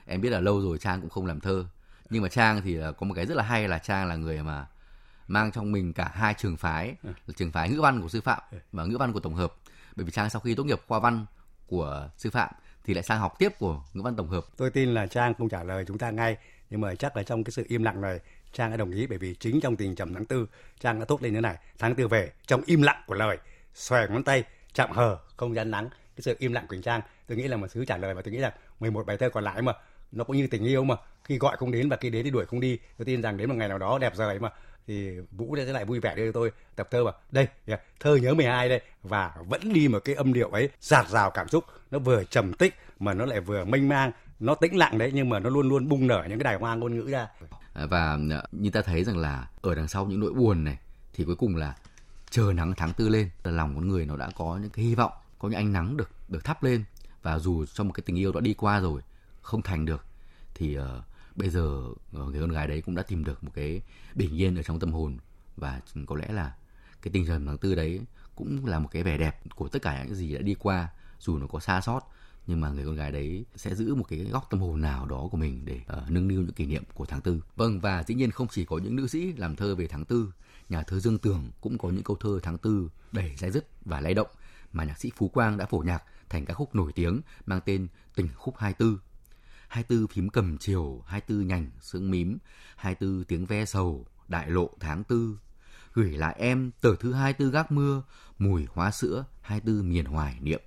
em 0.06 0.22
biết 0.22 0.30
là 0.30 0.40
lâu 0.40 0.62
rồi 0.62 0.78
Trang 0.78 1.02
cũng 1.02 1.10
không 1.10 1.26
làm 1.26 1.40
thơ. 1.40 1.66
Nhưng 2.10 2.24
mà 2.24 2.30
Trang 2.30 2.62
thì 2.62 2.80
uh, 2.80 2.98
có 2.98 3.06
một 3.06 3.14
cái 3.14 3.26
rất 3.26 3.38
là 3.38 3.44
hay 3.44 3.68
là 3.68 3.78
Trang 3.78 4.08
là 4.08 4.16
người 4.16 4.44
mà 4.44 4.68
mang 5.28 5.52
trong 5.52 5.72
mình 5.72 5.94
cả 5.94 6.12
hai 6.14 6.34
trường 6.34 6.58
phái. 6.58 6.96
Là 7.04 7.34
trường 7.36 7.52
phái 7.52 7.70
ngữ 7.70 7.82
văn 7.82 8.02
của 8.02 8.10
sư 8.10 8.22
phạm 8.22 8.40
và 8.72 8.86
ngữ 8.86 8.98
văn 8.98 9.14
của 9.14 9.20
tổng 9.20 9.36
hợp. 9.36 9.54
Bởi 9.96 10.06
vì 10.06 10.12
Trang 10.12 10.30
sau 10.30 10.40
khi 10.40 10.56
tốt 10.56 10.64
nghiệp 10.64 10.82
khoa 10.88 11.00
văn 11.00 11.26
của 11.68 12.10
sư 12.18 12.30
phạm 12.30 12.54
thì 12.88 12.94
lại 12.94 13.04
sang 13.04 13.20
học 13.20 13.34
tiếp 13.40 13.50
của 13.60 13.82
ngữ 13.94 14.02
văn 14.02 14.16
tổng 14.16 14.30
hợp. 14.30 14.46
Tôi 14.58 14.70
tin 14.70 14.94
là 14.94 15.08
Trang 15.08 15.34
không 15.34 15.50
trả 15.50 15.64
lời 15.64 15.86
chúng 15.88 15.98
ta 15.98 16.12
ngay, 16.12 16.38
nhưng 16.70 16.82
mà 16.82 16.96
chắc 16.96 17.18
là 17.18 17.24
trong 17.24 17.44
cái 17.44 17.52
sự 17.52 17.66
im 17.68 17.84
lặng 17.84 18.02
này 18.02 18.20
Trang 18.54 18.72
đã 18.72 18.78
đồng 18.78 18.92
ý 18.92 19.08
bởi 19.08 19.18
vì 19.18 19.36
chính 19.36 19.62
trong 19.62 19.76
tình 19.76 19.96
trầm 19.96 20.14
tháng 20.14 20.26
tư 20.26 20.48
Trang 20.80 21.00
đã 21.00 21.06
tốt 21.06 21.22
lên 21.22 21.34
như 21.34 21.42
này 21.42 21.56
tháng 21.80 21.96
tư 21.96 22.08
về 22.08 22.32
trong 22.48 22.62
im 22.66 22.82
lặng 22.82 23.04
của 23.08 23.14
lời 23.14 23.38
xòe 23.74 24.08
ngón 24.08 24.24
tay 24.24 24.44
chạm 24.74 24.92
hờ 24.92 25.18
không 25.38 25.56
gian 25.56 25.72
nắng 25.72 25.90
cái 25.90 26.22
sự 26.22 26.36
im 26.40 26.54
lặng 26.54 26.66
của 26.70 26.76
Trang 26.84 27.02
tôi 27.28 27.38
nghĩ 27.38 27.48
là 27.48 27.58
một 27.58 27.68
thứ 27.72 27.86
trả 27.86 27.98
lời 27.98 28.14
và 28.14 28.22
tôi 28.22 28.34
nghĩ 28.34 28.40
rằng 28.40 28.54
11 28.80 29.06
bài 29.06 29.18
thơ 29.18 29.30
còn 29.30 29.44
lại 29.44 29.62
mà 29.62 29.74
nó 30.12 30.24
cũng 30.24 30.38
như 30.38 30.48
tình 30.48 30.64
yêu 30.64 30.84
mà 30.84 30.96
khi 31.24 31.38
gọi 31.38 31.58
không 31.58 31.72
đến 31.72 31.90
và 31.90 31.98
khi 31.98 32.10
đến 32.10 32.24
thì 32.24 32.32
đuổi 32.32 32.46
không 32.46 32.60
đi 32.60 32.80
tôi 32.98 33.06
tin 33.06 33.22
rằng 33.22 33.38
đến 33.38 33.50
một 33.50 33.56
ngày 33.56 33.70
nào 33.70 33.78
đó 33.78 33.98
đẹp 34.02 34.16
rời 34.16 34.40
mà 34.40 34.50
thì 34.88 35.12
Vũ 35.32 35.56
sẽ 35.56 35.66
lại 35.66 35.86
vui 35.86 36.00
vẻ 36.00 36.16
đưa 36.16 36.26
cho 36.26 36.32
tôi 36.32 36.52
tập 36.76 36.88
thơ 36.92 37.04
mà 37.04 37.12
đây 37.32 37.48
thơ 38.00 38.16
nhớ 38.16 38.34
12 38.34 38.70
đây. 38.70 38.82
Và 39.04 39.36
vẫn 39.48 39.74
đi 39.74 39.88
một 39.88 40.00
cái 40.00 40.16
âm 40.16 40.34
điệu 40.34 40.50
ấy 40.50 40.70
giạt 40.82 41.10
rào 41.10 41.32
cảm 41.32 41.48
xúc 41.48 41.64
nó 41.92 42.00
vừa 42.00 42.24
trầm 42.24 42.54
tích 42.54 42.76
mà 43.00 43.14
nó 43.14 43.26
lại 43.26 43.40
vừa 43.40 43.66
mênh 43.66 43.90
mang 43.90 44.12
nó 44.40 44.56
tĩnh 44.56 44.78
lặng 44.78 44.98
đấy 44.98 45.12
nhưng 45.14 45.30
mà 45.30 45.40
nó 45.40 45.50
luôn 45.50 45.70
luôn 45.70 45.90
bung 45.90 46.08
nở 46.08 46.26
những 46.30 46.40
cái 46.40 46.44
đài 46.44 46.56
hoa 46.56 46.76
ngôn 46.76 46.96
ngữ 46.96 47.12
ra. 47.12 47.28
À, 47.74 47.86
và 47.86 48.20
à, 48.32 48.44
như 48.52 48.70
ta 48.70 48.82
thấy 48.82 49.04
rằng 49.04 49.18
là 49.18 49.48
ở 49.62 49.76
đằng 49.76 49.88
sau 49.88 50.06
những 50.06 50.20
nỗi 50.20 50.34
buồn 50.34 50.64
này 50.64 50.78
thì 51.14 51.24
cuối 51.24 51.36
cùng 51.36 51.56
là 51.56 51.76
chờ 52.30 52.54
nắng 52.56 52.74
tháng 52.78 52.94
tư 52.94 53.10
lên 53.10 53.30
là 53.44 53.52
lòng 53.52 53.76
con 53.76 53.88
người 53.88 54.06
nó 54.06 54.18
đã 54.18 54.30
có 54.36 54.60
những 54.62 54.70
cái 54.70 54.86
hy 54.86 54.96
vọng 54.96 55.12
có 55.40 55.50
những 55.50 55.58
ánh 55.58 55.74
nắng 55.74 55.98
được 55.98 56.10
được 56.30 56.44
thắp 56.44 56.64
lên. 56.64 56.84
Và 57.22 57.40
dù 57.40 57.66
trong 57.66 57.88
một 57.88 57.94
cái 57.94 58.04
tình 58.06 58.16
yêu 58.16 58.32
đã 58.32 58.40
đi 58.42 58.54
qua 58.54 58.80
rồi 58.80 59.02
không 59.42 59.62
thành 59.62 59.86
được 59.86 60.06
thì 60.56 60.78
uh, 60.80 60.86
bây 61.38 61.50
giờ 61.50 61.84
ờ, 62.14 62.26
người 62.26 62.42
con 62.42 62.52
gái 62.52 62.68
đấy 62.68 62.82
cũng 62.82 62.96
đã 62.96 63.04
tìm 63.04 63.24
được 63.24 63.44
một 63.44 63.52
cái 63.54 63.82
bình 64.16 64.38
yên 64.38 64.56
ở 64.56 64.64
trong 64.64 64.80
tâm 64.80 64.92
hồn 64.92 65.18
và 65.58 65.82
có 66.06 66.16
lẽ 66.16 66.28
là 66.34 66.56
cái 67.02 67.12
tinh 67.12 67.26
thần 67.26 67.46
tháng 67.46 67.58
tư 67.58 67.76
đấy 67.76 68.02
cũng 68.36 68.66
là 68.66 68.80
một 68.80 68.90
cái 68.92 69.04
vẻ 69.04 69.18
đẹp 69.18 69.42
của 69.56 69.68
tất 69.68 69.82
cả 69.82 70.04
những 70.04 70.16
gì 70.16 70.34
đã 70.34 70.42
đi 70.42 70.56
qua 70.60 70.90
dù 71.20 71.38
nó 71.38 71.48
có 71.48 71.60
xa 71.60 71.82
xót 71.82 72.04
nhưng 72.48 72.62
mà 72.62 72.70
người 72.70 72.86
con 72.86 72.96
gái 72.96 73.12
đấy 73.12 73.46
sẽ 73.56 73.76
giữ 73.76 73.96
một 73.96 74.04
cái 74.10 74.20
góc 74.20 74.48
tâm 74.50 74.60
hồn 74.60 74.82
nào 74.82 75.06
đó 75.06 75.28
của 75.32 75.38
mình 75.38 75.66
để 75.66 75.82
uh, 75.98 76.12
nâng 76.12 76.28
niu 76.28 76.42
những 76.42 76.54
kỷ 76.54 76.66
niệm 76.66 76.84
của 76.94 77.06
tháng 77.06 77.22
tư. 77.22 77.44
Vâng 77.56 77.80
và 77.80 78.04
dĩ 78.04 78.16
nhiên 78.16 78.32
không 78.32 78.48
chỉ 78.48 78.66
có 78.66 78.78
những 78.78 78.96
nữ 78.96 79.08
sĩ 79.08 79.34
làm 79.34 79.56
thơ 79.56 79.76
về 79.76 79.88
tháng 79.88 80.06
tư, 80.06 80.34
nhà 80.70 80.84
thơ 80.84 81.00
Dương 81.00 81.18
Tường 81.18 81.52
cũng 81.62 81.78
có 81.78 81.90
những 81.90 82.04
câu 82.04 82.16
thơ 82.16 82.40
tháng 82.44 82.58
tư 82.58 82.90
đầy 83.12 83.36
dai 83.38 83.52
dứt 83.52 83.68
và 83.86 84.02
lay 84.02 84.14
động 84.14 84.28
mà 84.74 84.84
nhạc 84.84 85.00
sĩ 85.00 85.12
Phú 85.16 85.28
Quang 85.28 85.58
đã 85.58 85.66
phổ 85.66 85.78
nhạc 85.78 86.04
thành 86.30 86.46
các 86.46 86.54
khúc 86.54 86.76
nổi 86.76 86.92
tiếng 86.94 87.22
mang 87.46 87.62
tên 87.66 87.88
Tình 88.16 88.28
khúc 88.36 88.58
24. 88.58 88.98
24 89.68 90.08
phím 90.08 90.30
cầm 90.30 90.58
chiều, 90.58 91.04
24 91.08 91.48
nhành 91.48 91.70
sương 91.82 92.12
mím, 92.12 92.38
24 92.76 93.24
tiếng 93.24 93.46
ve 93.46 93.66
sầu, 93.66 94.06
đại 94.28 94.50
lộ 94.50 94.70
tháng 94.80 95.04
tư. 95.04 95.40
Gửi 95.94 96.12
lại 96.12 96.36
em 96.40 96.72
tờ 96.82 96.96
thứ 96.96 97.14
24 97.14 97.52
gác 97.52 97.72
mưa, 97.72 98.04
mùi 98.38 98.68
hoa 98.74 98.92
sữa, 98.92 99.26
24 99.42 99.90
miền 99.90 100.06
hoài 100.06 100.38
niệm. 100.42 100.62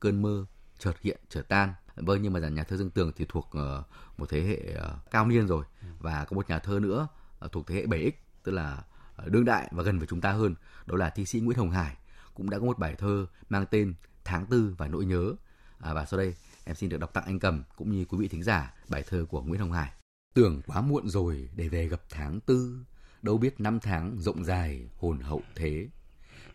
Cơn 0.00 0.22
mơ 0.22 0.46
chợt 0.78 0.94
hiện 1.00 1.18
chợt 1.28 1.42
tan. 1.48 1.74
Vâng 1.96 2.22
nhưng 2.22 2.32
mà 2.32 2.40
nhà 2.40 2.64
thơ 2.64 2.76
Dương 2.76 2.90
Tường 2.90 3.12
thì 3.16 3.26
thuộc 3.28 3.50
ờ, 3.52 3.82
một 4.18 4.26
thế 4.28 4.42
hệ 4.42 4.72
ờ, 4.74 4.98
cao 5.10 5.26
niên 5.26 5.46
rồi 5.46 5.64
và 5.98 6.24
có 6.24 6.34
một 6.34 6.50
nhà 6.50 6.58
thơ 6.58 6.78
nữa 6.82 7.08
ờ, 7.38 7.48
thuộc 7.52 7.66
thế 7.66 7.74
hệ 7.74 7.86
7X 7.86 8.12
tức 8.42 8.52
là 8.52 8.82
đương 9.24 9.44
đại 9.44 9.68
và 9.70 9.82
gần 9.82 9.98
với 9.98 10.06
chúng 10.06 10.20
ta 10.20 10.32
hơn, 10.32 10.54
đó 10.86 10.96
là 10.96 11.10
thi 11.10 11.26
sĩ 11.26 11.40
Nguyễn 11.40 11.58
Hồng 11.58 11.70
Hải 11.70 11.96
cũng 12.34 12.50
đã 12.50 12.58
có 12.58 12.64
một 12.64 12.78
bài 12.78 12.94
thơ 12.98 13.26
mang 13.48 13.66
tên 13.70 13.94
Tháng 14.24 14.46
tư 14.46 14.74
và 14.78 14.88
nỗi 14.88 15.04
nhớ. 15.04 15.32
À, 15.80 15.94
và 15.94 16.04
sau 16.04 16.18
đây 16.18 16.34
em 16.66 16.76
xin 16.76 16.88
được 16.90 16.98
đọc 16.98 17.12
tặng 17.12 17.24
anh 17.24 17.38
Cầm 17.38 17.62
cũng 17.76 17.90
như 17.90 18.04
quý 18.04 18.18
vị 18.18 18.28
thính 18.28 18.42
giả 18.42 18.74
bài 18.88 19.04
thơ 19.06 19.26
của 19.28 19.42
Nguyễn 19.42 19.60
Hồng 19.60 19.72
Hải. 19.72 19.92
Tưởng 20.34 20.62
quá 20.66 20.80
muộn 20.80 21.08
rồi 21.08 21.48
để 21.54 21.68
về 21.68 21.88
gặp 21.88 22.02
tháng 22.10 22.40
tư, 22.40 22.84
đâu 23.22 23.38
biết 23.38 23.60
năm 23.60 23.80
tháng 23.80 24.16
rộng 24.20 24.44
dài 24.44 24.88
hồn 24.96 25.20
hậu 25.20 25.42
thế. 25.54 25.88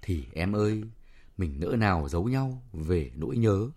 Thì 0.02 0.26
em 0.34 0.56
ơi, 0.56 0.84
mình 1.38 1.60
nỡ 1.60 1.76
nào 1.78 2.10
giấu 2.10 2.24
nhau 2.24 2.64
về 2.74 3.12
nỗi 3.16 3.38
nhớ, 3.38 3.70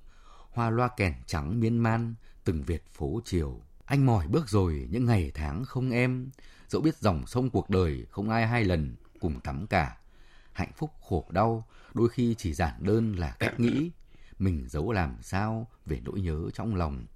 hoa 0.51 0.71
loa 0.71 0.89
kèn 0.97 1.15
trắng 1.27 1.61
miên 1.61 1.79
man 1.79 2.15
từng 2.45 2.63
Việt 2.63 2.85
phố 2.93 3.21
chiều. 3.25 3.61
Anh 3.85 4.07
mỏi 4.07 4.29
bước 4.29 4.49
rồi 4.49 4.89
những 4.91 5.05
ngày 5.05 5.31
tháng 5.35 5.65
không 5.65 5.91
em, 5.91 6.31
dẫu 6.69 6.83
biết 6.83 6.97
dòng 6.97 7.27
sông 7.27 7.51
cuộc 7.51 7.71
đời 7.71 8.07
không 8.11 8.31
ai 8.31 8.47
hai 8.47 8.65
lần 8.65 8.97
cùng 9.21 9.41
tắm 9.41 9.67
cả. 9.67 9.97
Hạnh 10.53 10.73
phúc 10.77 10.91
khổ 11.09 11.27
đau 11.31 11.67
đôi 11.95 12.09
khi 12.09 12.35
chỉ 12.39 12.55
giản 12.55 12.73
đơn 12.79 13.13
là 13.13 13.37
cách 13.39 13.61
nghĩ, 13.61 13.91
mình 14.45 14.69
giấu 14.69 14.93
làm 14.93 15.17
sao 15.23 15.69
về 15.87 16.01
nỗi 16.05 16.21
nhớ 16.21 16.51
trong 16.55 16.75
lòng. 16.75 17.07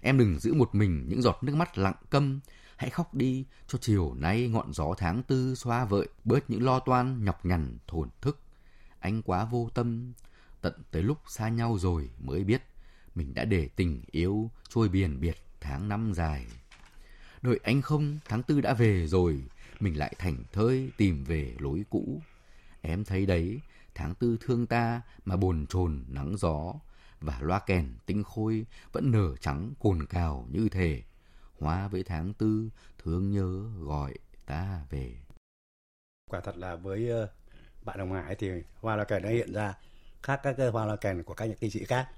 Em 0.00 0.18
đừng 0.18 0.38
giữ 0.38 0.54
một 0.54 0.74
mình 0.74 1.04
những 1.08 1.22
giọt 1.22 1.38
nước 1.42 1.54
mắt 1.54 1.78
lặng 1.78 1.96
câm, 2.10 2.40
hãy 2.76 2.90
khóc 2.90 3.14
đi 3.14 3.44
cho 3.66 3.78
chiều 3.78 4.14
nay 4.14 4.48
ngọn 4.48 4.72
gió 4.72 4.94
tháng 4.98 5.22
tư 5.22 5.54
xoa 5.54 5.84
vợi 5.84 6.08
bớt 6.24 6.50
những 6.50 6.62
lo 6.62 6.80
toan 6.80 7.24
nhọc 7.24 7.46
nhằn 7.46 7.78
thổn 7.86 8.08
thức. 8.20 8.40
Anh 8.98 9.22
quá 9.22 9.44
vô 9.44 9.70
tâm, 9.74 10.12
tận 10.60 10.74
tới 10.90 11.02
lúc 11.02 11.18
xa 11.28 11.48
nhau 11.48 11.78
rồi 11.78 12.10
mới 12.18 12.44
biết 12.44 12.62
mình 13.14 13.34
đã 13.34 13.44
để 13.44 13.68
tình 13.76 14.02
yêu 14.10 14.50
trôi 14.68 14.88
biển 14.88 15.20
biệt 15.20 15.36
tháng 15.60 15.88
năm 15.88 16.12
dài. 16.14 16.46
Đợi 17.42 17.60
anh 17.62 17.82
không, 17.82 18.18
tháng 18.28 18.42
tư 18.42 18.60
đã 18.60 18.74
về 18.74 19.06
rồi, 19.06 19.42
mình 19.80 19.98
lại 19.98 20.14
thành 20.18 20.36
thơi 20.52 20.90
tìm 20.96 21.24
về 21.24 21.54
lối 21.58 21.84
cũ. 21.90 22.22
Em 22.80 23.04
thấy 23.04 23.26
đấy, 23.26 23.60
tháng 23.96 24.14
tư 24.14 24.36
thương 24.40 24.66
ta 24.66 25.02
mà 25.24 25.36
bồn 25.36 25.66
chồn 25.68 26.04
nắng 26.08 26.36
gió, 26.36 26.74
và 27.20 27.38
loa 27.40 27.58
kèn 27.58 27.98
tinh 28.06 28.24
khôi 28.24 28.66
vẫn 28.92 29.10
nở 29.10 29.36
trắng 29.40 29.72
cồn 29.80 30.06
cào 30.06 30.46
như 30.50 30.68
thể 30.68 31.02
hóa 31.60 31.88
với 31.88 32.02
tháng 32.02 32.34
tư 32.34 32.70
thương 32.98 33.30
nhớ 33.30 33.70
gọi 33.78 34.14
ta 34.46 34.80
về. 34.90 35.16
Quả 36.30 36.40
thật 36.40 36.56
là 36.56 36.76
với 36.76 37.10
ờ, 37.10 37.28
bạn 37.84 37.98
Hồng 37.98 38.12
Hải 38.12 38.34
thì 38.34 38.50
hoa 38.80 38.96
loa 38.96 39.04
kèn 39.04 39.22
đã 39.22 39.30
hiện 39.30 39.52
ra 39.52 39.74
khác 40.22 40.40
các 40.42 40.56
hoa 40.72 40.86
loa 40.86 40.96
kèn 40.96 41.22
của 41.22 41.34
các 41.34 41.46
nhạc 41.46 41.70
sĩ 41.72 41.84
khác. 41.84 42.08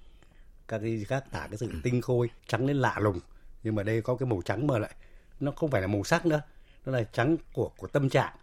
Các 0.68 0.80
sĩ 0.80 1.04
khác 1.04 1.24
tả 1.32 1.46
cái 1.46 1.58
sự 1.58 1.72
tinh 1.82 2.00
khôi, 2.00 2.30
trắng 2.46 2.66
lên 2.66 2.76
lạ 2.76 2.98
lùng. 3.00 3.20
Nhưng 3.62 3.74
mà 3.74 3.82
đây 3.82 4.02
có 4.02 4.16
cái 4.16 4.28
màu 4.28 4.42
trắng 4.44 4.66
mà 4.66 4.78
lại 4.78 4.94
nó 5.40 5.52
không 5.56 5.70
phải 5.70 5.80
là 5.80 5.86
màu 5.86 6.04
sắc 6.04 6.26
nữa, 6.26 6.42
nó 6.86 6.92
là 6.92 7.04
trắng 7.04 7.36
của 7.52 7.70
của 7.76 7.86
tâm 7.86 8.08
trạng, 8.08 8.36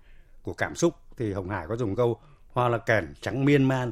của 0.44 0.54
cảm 0.54 0.76
xúc 0.76 0.94
thì 1.18 1.34
Hồng 1.34 1.50
Hải 1.50 1.68
có 1.68 1.76
dùng 1.76 1.96
câu 1.96 2.20
hoa 2.56 2.70
loa 2.70 2.80
kèn 2.80 3.14
trắng 3.22 3.46
miên 3.46 3.64
man. 3.64 3.92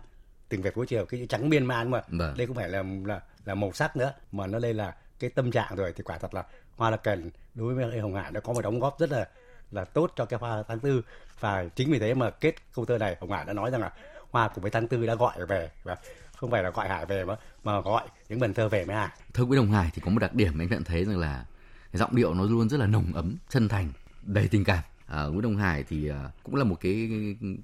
Từng 0.50 0.62
về 0.62 0.72
phố 0.72 0.86
chiều 0.86 1.06
cái 1.06 1.26
trắng 1.30 1.50
miên 1.50 1.66
man 1.66 1.92
mà 1.92 2.02
vâng. 2.08 2.34
đây 2.38 2.48
không 2.48 2.56
phải 2.56 2.70
là 2.70 2.84
là 3.06 3.22
là 3.46 3.56
màu 3.56 3.72
sắc 3.72 3.96
nữa 3.96 4.14
mà 4.32 4.48
nó 4.48 4.60
đây 4.60 4.74
là 4.74 4.96
cái 5.20 5.30
tâm 5.30 5.52
trạng 5.52 5.76
rồi 5.76 5.94
thì 5.96 6.04
quả 6.04 6.18
thật 6.18 6.34
là 6.34 6.44
hoa 6.76 6.90
là 6.90 6.98
kèn 6.98 7.30
đối 7.56 7.74
với 7.74 8.00
hồng 8.00 8.16
hải 8.16 8.32
nó 8.32 8.40
có 8.40 8.54
một 8.54 8.62
đóng 8.62 8.80
góp 8.80 9.00
rất 9.00 9.12
là 9.12 9.28
là 9.72 9.86
tốt 9.86 10.12
cho 10.16 10.26
cái 10.26 10.40
hoa 10.40 10.64
tháng 10.68 10.80
tư. 10.80 11.02
Và 11.40 11.66
chính 11.76 11.92
vì 11.92 12.00
thế 12.00 12.14
mà 12.14 12.30
kết 12.30 12.56
câu 12.76 12.86
thơ 12.86 12.98
này 12.98 13.18
hồng 13.20 13.32
hải 13.32 13.46
đã 13.46 13.54
nói 13.54 13.72
rằng 13.72 13.82
là 13.82 13.92
hoa 14.32 14.48
cùng 14.48 14.62
với 14.62 14.72
tháng 14.72 14.88
tư 14.88 15.06
đã 15.06 15.16
gọi 15.16 15.46
về 15.46 15.70
và 15.84 15.96
không 16.36 16.52
phải 16.52 16.64
là 16.64 16.70
gọi 16.70 16.90
hải 16.90 17.06
về 17.06 17.26
mà 17.26 17.36
mà 17.64 17.82
gọi 17.82 18.04
những 18.30 18.40
bài 18.40 18.50
thơ 18.56 18.70
về 18.70 18.86
với 18.86 18.96
hải 18.96 19.10
thơ 19.34 19.46
nguyễn 19.46 19.60
hồng 19.60 19.72
hải 19.72 19.90
thì 19.94 20.02
có 20.06 20.12
một 20.12 20.20
đặc 20.20 20.34
điểm 20.34 20.60
anh 20.60 20.70
nhận 20.70 20.84
thấy 20.84 21.06
rằng 21.06 21.18
là 21.18 21.46
cái 21.92 22.00
giọng 22.00 22.16
điệu 22.16 22.34
nó 22.34 22.44
luôn 22.44 22.70
rất 22.70 22.80
là 22.80 22.88
nồng 22.88 23.14
ấm 23.14 23.38
chân 23.50 23.70
thành 23.70 23.92
đầy 24.22 24.48
tình 24.48 24.64
cảm 24.64 24.84
à, 25.06 25.24
nguyễn 25.24 25.42
Đông 25.42 25.58
hải 25.58 25.84
thì 25.84 26.08
ờ, 26.08 26.32
cũng 26.44 26.56
là 26.56 26.64
một 26.64 26.78
cái 26.82 27.10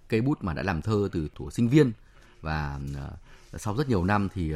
cây 0.08 0.22
bút 0.22 0.44
mà 0.44 0.54
đã 0.54 0.64
làm 0.64 0.82
thơ 0.82 1.10
từ 1.12 1.28
tuổi 1.36 1.52
sinh 1.52 1.70
viên 1.70 1.92
và 2.42 2.80
ờ, 2.96 3.12
sau 3.58 3.76
rất 3.76 3.90
nhiều 3.90 4.04
năm 4.04 4.30
thì 4.34 4.54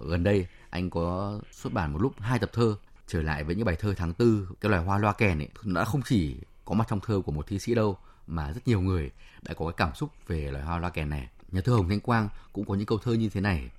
gần 0.00 0.22
đây 0.22 0.46
anh 0.70 0.90
có 0.90 1.38
xuất 1.52 1.72
bản 1.72 1.92
một 1.92 2.02
lúc 2.02 2.14
hai 2.20 2.38
tập 2.38 2.50
thơ 2.52 2.76
trở 3.06 3.22
lại 3.22 3.44
với 3.44 3.54
những 3.54 3.64
bài 3.64 3.76
thơ 3.76 3.94
tháng 3.96 4.14
tư 4.14 4.48
cái 4.60 4.70
loài 4.70 4.84
hoa 4.84 4.98
loa 4.98 5.12
kèn 5.12 5.38
ấy. 5.38 5.48
Nó 5.64 5.80
đã 5.80 5.84
không 5.84 6.02
chỉ 6.04 6.36
có 6.64 6.74
mặt 6.74 6.86
trong 6.90 7.00
thơ 7.00 7.20
của 7.26 7.32
một 7.32 7.46
thi 7.46 7.58
sĩ 7.58 7.74
đâu 7.74 7.98
mà 8.26 8.52
rất 8.52 8.68
nhiều 8.68 8.80
người 8.80 9.10
đã 9.42 9.54
có 9.54 9.66
cái 9.66 9.74
cảm 9.76 9.94
xúc 9.94 10.10
về 10.26 10.50
loài 10.50 10.64
hoa 10.64 10.78
loa 10.78 10.90
kèn 10.90 11.10
này. 11.10 11.28
Nhà 11.52 11.60
thơ 11.60 11.72
hồng 11.72 11.88
thanh 11.88 12.00
quang 12.00 12.28
cũng 12.52 12.64
có 12.64 12.74
những 12.74 12.86
câu 12.86 12.98
thơ 12.98 13.12
như 13.12 13.28
thế 13.28 13.40
này. 13.40 13.70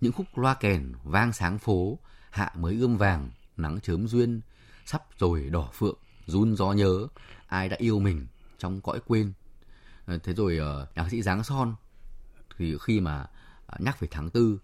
Những 0.00 0.12
khúc 0.12 0.38
loa 0.38 0.54
kèn 0.54 0.92
vang 1.04 1.32
sáng 1.32 1.58
phố 1.58 1.98
hạ 2.30 2.52
mới 2.56 2.76
ươm 2.80 2.96
vàng 2.96 3.30
nắng 3.56 3.80
chớm 3.80 4.08
duyên 4.08 4.40
sắp 4.86 5.02
rồi 5.18 5.50
đỏ 5.50 5.70
phượng 5.72 5.96
run 6.26 6.56
gió 6.56 6.72
nhớ 6.72 7.06
ai 7.52 7.68
đã 7.68 7.76
yêu 7.80 7.98
mình 7.98 8.26
trong 8.58 8.80
cõi 8.80 9.00
quên 9.06 9.32
ờ, 10.06 10.18
thế 10.18 10.34
rồi 10.34 10.58
uh, 10.58 10.96
nhạc 10.96 11.10
sĩ 11.10 11.22
giáng 11.22 11.44
son 11.44 11.74
thì 12.56 12.76
khi 12.80 13.00
mà 13.00 13.26
à, 13.66 13.76
nhắc 13.78 14.00
về 14.00 14.08
tháng 14.10 14.30
tư 14.30 14.58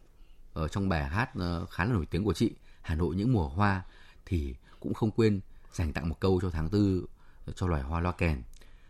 ở 0.52 0.68
trong 0.68 0.88
bài 0.88 1.04
hát 1.04 1.30
khá 1.71 1.85
là 1.85 1.92
nổi 1.92 2.07
tiếng 2.07 2.25
của 2.25 2.33
chị 2.33 2.52
Hà 2.83 2.95
Nội 2.95 3.16
những 3.16 3.33
mùa 3.33 3.49
hoa 3.49 3.83
thì 4.26 4.54
cũng 4.80 4.95
không 4.95 5.11
quên 5.11 5.40
dành 5.73 5.92
tặng 5.92 6.09
một 6.09 6.21
câu 6.21 6.40
cho 6.42 6.50
tháng 6.50 6.68
tư 6.68 7.07
cho 7.54 7.66
loài 7.66 7.83
hoa 7.83 8.00
loa 8.00 8.12
kèn. 8.12 8.42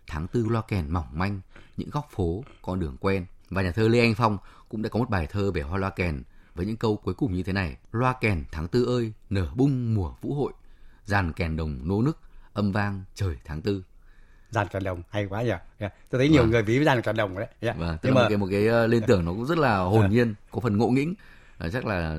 Tháng 0.06 0.28
tư 0.28 0.46
loa 0.48 0.62
kèn 0.68 0.90
mỏng 0.90 1.06
manh, 1.12 1.40
những 1.76 1.90
góc 1.90 2.08
phố, 2.10 2.44
con 2.62 2.80
đường 2.80 2.96
quen. 3.00 3.26
Và 3.50 3.62
nhà 3.62 3.70
thơ 3.70 3.88
Lê 3.88 4.00
Anh 4.00 4.14
Phong 4.14 4.38
cũng 4.68 4.82
đã 4.82 4.88
có 4.88 4.98
một 4.98 5.10
bài 5.10 5.26
thơ 5.26 5.50
về 5.52 5.62
hoa 5.62 5.78
loa 5.78 5.90
kèn 5.90 6.22
với 6.54 6.66
những 6.66 6.76
câu 6.76 6.96
cuối 6.96 7.14
cùng 7.14 7.34
như 7.34 7.42
thế 7.42 7.52
này. 7.52 7.76
Loa 7.92 8.14
kèn 8.20 8.44
tháng 8.52 8.68
tư 8.68 8.84
ơi, 8.84 9.12
nở 9.30 9.52
bung 9.54 9.94
mùa 9.94 10.14
vũ 10.20 10.34
hội, 10.34 10.52
dàn 11.04 11.32
kèn 11.32 11.56
đồng 11.56 11.88
nô 11.88 12.02
nức, 12.02 12.18
âm 12.52 12.72
vang 12.72 13.04
trời 13.14 13.36
tháng 13.44 13.62
tư 13.62 13.82
dàn 14.50 14.68
càn 14.68 14.84
đồng 14.84 15.02
hay 15.10 15.26
quá 15.26 15.42
nhỉ 15.42 15.52
yeah. 15.78 15.92
tôi 16.10 16.18
thấy 16.18 16.28
nhiều 16.28 16.42
vâng. 16.42 16.50
người 16.50 16.62
ví 16.62 16.76
với 16.76 16.84
dàn 16.84 17.02
càn 17.02 17.16
đồng 17.16 17.38
đấy 17.38 17.48
yeah. 17.60 17.78
vâng, 17.78 17.98
tức 18.02 18.08
nhưng 18.08 18.14
mà 18.14 18.22
một 18.22 18.28
cái, 18.28 18.38
một 18.38 18.48
cái 18.50 18.84
uh, 18.84 18.90
liên 18.90 19.02
tưởng 19.06 19.24
nó 19.24 19.32
cũng 19.32 19.46
rất 19.46 19.58
là 19.58 19.78
hồn 19.78 20.00
yeah. 20.00 20.12
nhiên 20.12 20.34
có 20.50 20.60
phần 20.60 20.76
ngộ 20.76 20.88
nghĩnh 20.88 21.14
uh, 21.66 21.72
chắc 21.72 21.86
là 21.86 22.16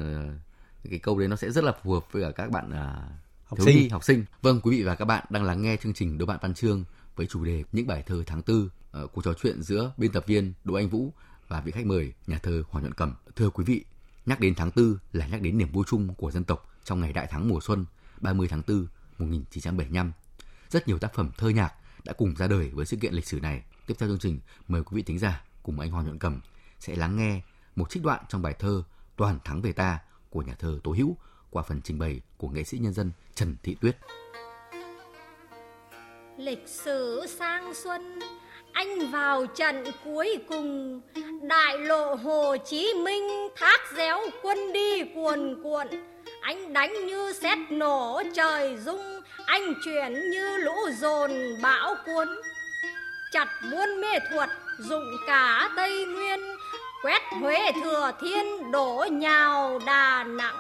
uh, 0.84 0.90
cái 0.90 1.00
câu 1.00 1.20
đấy 1.20 1.28
nó 1.28 1.36
sẽ 1.36 1.52
rất 1.52 1.64
là 1.64 1.72
phù 1.84 1.94
hợp 1.94 2.12
với 2.12 2.22
cả 2.24 2.32
các 2.32 2.52
bạn 2.52 2.70
uh, 2.70 3.50
học 3.50 3.60
sinh 3.66 3.78
nhi, 3.78 3.90
học 3.90 4.04
sinh 4.04 4.26
vâng 4.42 4.60
quý 4.64 4.78
vị 4.78 4.84
và 4.84 4.96
các 4.96 5.06
bạn 5.06 5.26
đang 5.30 5.44
lắng 5.44 5.62
nghe 5.62 5.78
chương 5.78 5.94
trình 5.94 6.18
đôi 6.18 6.26
bạn 6.26 6.38
văn 6.42 6.54
chương 6.54 6.84
với 7.16 7.28
chủ 7.28 7.44
đề 7.44 7.64
những 7.72 7.88
bài 7.88 8.04
thơ 8.06 8.24
tháng 8.26 8.42
tư 8.42 8.72
uh, 9.04 9.12
cuộc 9.14 9.24
trò 9.24 9.34
chuyện 9.34 9.62
giữa 9.62 9.92
biên 9.98 10.12
tập 10.12 10.24
viên 10.28 10.54
đỗ 10.64 10.74
anh 10.74 10.90
vũ 10.90 11.14
và 11.48 11.62
vị 11.62 11.72
khách 11.72 11.86
mời 11.86 12.14
nhà 12.28 12.40
thơ 12.44 12.64
hoàng 12.70 12.84
nhuận 12.84 12.94
cầm 12.94 13.14
thưa 13.36 13.50
quý 13.50 13.64
vị 13.64 13.84
nhắc 14.26 14.40
đến 14.40 14.56
tháng 14.56 14.72
tư 14.72 15.00
là 15.14 15.28
nhắc 15.28 15.42
đến 15.42 15.58
niềm 15.58 15.72
vui 15.72 15.84
chung 15.88 16.14
của 16.16 16.32
dân 16.32 16.44
tộc 16.44 16.70
trong 16.84 17.02
ngày 17.02 17.14
đại 17.14 17.28
thắng 17.28 17.50
mùa 17.50 17.60
xuân 17.62 17.86
30 18.22 18.48
tháng 18.48 18.62
4 18.68 18.88
1975 19.18 20.12
rất 20.70 20.88
nhiều 20.88 21.00
tác 21.00 21.14
phẩm 21.14 21.32
thơ 21.38 21.50
nhạc 21.50 21.74
đã 22.04 22.14
cùng 22.14 22.36
ra 22.36 22.48
đời 22.48 22.70
với 22.74 22.86
sự 22.86 22.98
kiện 22.98 23.14
lịch 23.14 23.26
sử 23.26 23.40
này. 23.40 23.64
Tiếp 23.88 23.94
theo 24.00 24.10
chương 24.10 24.20
trình, 24.20 24.40
mời 24.68 24.84
quý 24.84 24.96
vị 24.96 25.04
thính 25.04 25.20
giả 25.20 25.44
cùng 25.64 25.80
anh 25.80 25.92
Hoàng 25.92 26.06
Nhuận 26.06 26.20
Cầm 26.20 26.42
sẽ 26.80 26.96
lắng 26.96 27.18
nghe 27.18 27.42
một 27.76 27.90
trích 27.90 28.04
đoạn 28.04 28.24
trong 28.30 28.42
bài 28.42 28.54
thơ 28.60 28.84
Toàn 29.16 29.40
thắng 29.46 29.62
về 29.62 29.72
ta 29.72 30.00
của 30.30 30.42
nhà 30.42 30.54
thơ 30.60 30.80
Tố 30.84 30.92
Hữu 30.92 31.18
qua 31.50 31.64
phần 31.64 31.82
trình 31.82 32.00
bày 32.00 32.22
của 32.38 32.48
nghệ 32.48 32.64
sĩ 32.64 32.78
nhân 32.78 32.94
dân 32.94 33.12
Trần 33.36 33.56
Thị 33.64 33.76
Tuyết. 33.82 33.98
Lịch 36.38 36.68
sử 36.68 37.26
sang 37.40 37.74
xuân, 37.74 38.20
anh 38.74 39.12
vào 39.12 39.46
trận 39.46 39.84
cuối 40.06 40.38
cùng, 40.50 41.02
đại 41.42 41.78
lộ 41.78 42.16
Hồ 42.16 42.56
Chí 42.66 42.94
Minh 43.06 43.28
thác 43.56 43.80
réo 43.96 44.20
quân 44.44 44.58
đi 44.74 45.04
cuồn 45.16 45.64
cuộn, 45.64 45.88
anh 46.42 46.74
đánh 46.74 46.94
như 47.08 47.34
sét 47.42 47.58
nổ 47.72 48.22
trời 48.36 48.78
rung 48.78 49.19
anh 49.50 49.74
chuyển 49.84 50.30
như 50.30 50.58
lũ 50.58 50.90
dồn 51.00 51.32
bão 51.62 51.96
cuốn, 52.06 52.28
chặt 53.32 53.48
buôn 53.72 54.02
mê 54.02 54.20
thuật 54.32 54.50
dụng 54.78 55.18
cả 55.28 55.70
tây 55.76 56.06
nguyên, 56.06 56.40
quét 57.04 57.22
huế, 57.42 57.72
thừa 57.84 58.12
thiên, 58.22 58.72
đổ 58.72 59.06
nhào 59.12 59.80
đà 59.86 60.24
nẵng. 60.24 60.56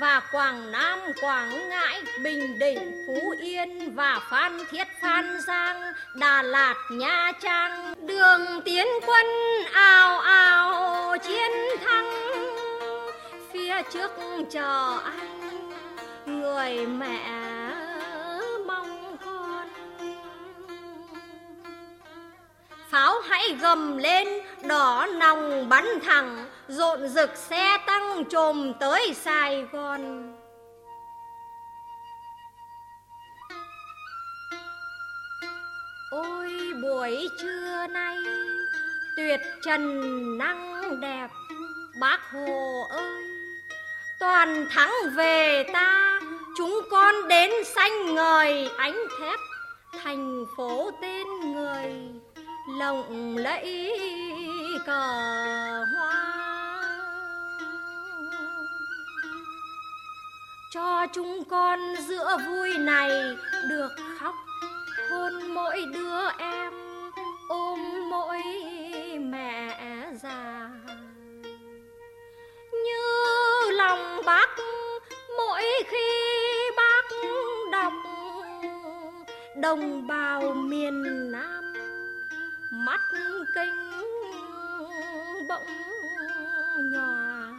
Và 0.00 0.22
quảng 0.32 0.72
nam, 0.72 0.98
quảng 1.20 1.68
ngãi, 1.68 2.02
bình 2.22 2.58
định, 2.58 3.04
phú 3.06 3.34
yên 3.40 3.94
và 3.94 4.20
phan 4.30 4.58
thiết, 4.70 4.86
phan 5.02 5.40
giang, 5.46 5.92
đà 6.14 6.42
lạt, 6.42 6.74
nha 6.90 7.32
trang. 7.40 7.94
Đường 8.06 8.62
tiến 8.64 8.86
quân 9.06 9.26
ào 9.72 10.18
ào 10.18 11.16
chiến 11.18 11.50
thắng, 11.84 12.12
phía 13.52 13.82
trước 13.92 14.10
chờ 14.50 14.98
anh, 15.04 15.70
người 16.26 16.86
mẹ 16.86 17.45
pháo 22.96 23.20
hãy 23.20 23.56
gầm 23.60 23.98
lên, 23.98 24.28
đỏ 24.68 25.06
nòng 25.14 25.68
bắn 25.68 25.84
thẳng, 26.04 26.46
rộn 26.68 27.08
rực 27.08 27.36
xe 27.36 27.78
tăng 27.86 28.24
trồm 28.30 28.72
tới 28.80 29.14
sài 29.14 29.66
gòn. 29.72 30.32
Ôi, 36.10 36.50
buổi 36.82 37.28
trưa 37.42 37.86
nay, 37.90 38.16
tuyệt 39.16 39.40
trần 39.64 40.12
năng 40.38 41.00
đẹp, 41.00 41.28
bác 42.00 42.18
hồ 42.32 42.86
ơi, 42.90 43.24
toàn 44.20 44.66
thắng 44.70 44.92
về 45.14 45.66
ta, 45.72 46.20
chúng 46.56 46.80
con 46.90 47.28
đến 47.28 47.50
xanh 47.64 48.14
ngời 48.14 48.70
ánh 48.76 49.04
thép, 49.20 49.38
thành 50.02 50.44
phố 50.56 50.90
tên 51.00 51.25
lộng 52.78 53.36
lẫy 53.36 53.92
cờ 54.86 55.84
hoa. 55.94 56.22
Cho 60.70 61.06
chúng 61.12 61.44
con 61.50 61.80
giữa 62.08 62.36
vui 62.46 62.78
này 62.78 63.10
được 63.68 63.90
khóc 64.18 64.34
hôn 65.10 65.54
mỗi 65.54 65.84
đứa 65.94 66.28
em, 66.38 66.72
ôm 67.48 68.10
mỗi 68.10 68.42
mẹ 69.20 69.78
già. 70.22 70.70
Như 72.72 73.70
lòng 73.70 74.20
bác, 74.26 74.48
mỗi 75.36 75.62
khi 75.88 76.08
bác 76.76 77.02
đọc, 77.72 77.92
đồng 79.56 80.06
bào 80.06 80.40
miền 80.54 81.32
Nam 81.32 81.55
mắt 82.76 83.00
kinh 83.54 83.90
bỗng 85.48 85.66
nhòa. 86.92 87.50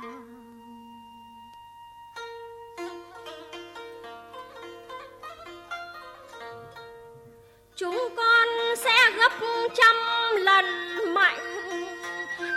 Chúng 7.75 8.09
con 8.15 8.47
sẽ 8.77 9.11
gấp 9.17 9.31
trăm 9.75 9.95
lần 10.35 10.65
mạnh, 11.13 11.39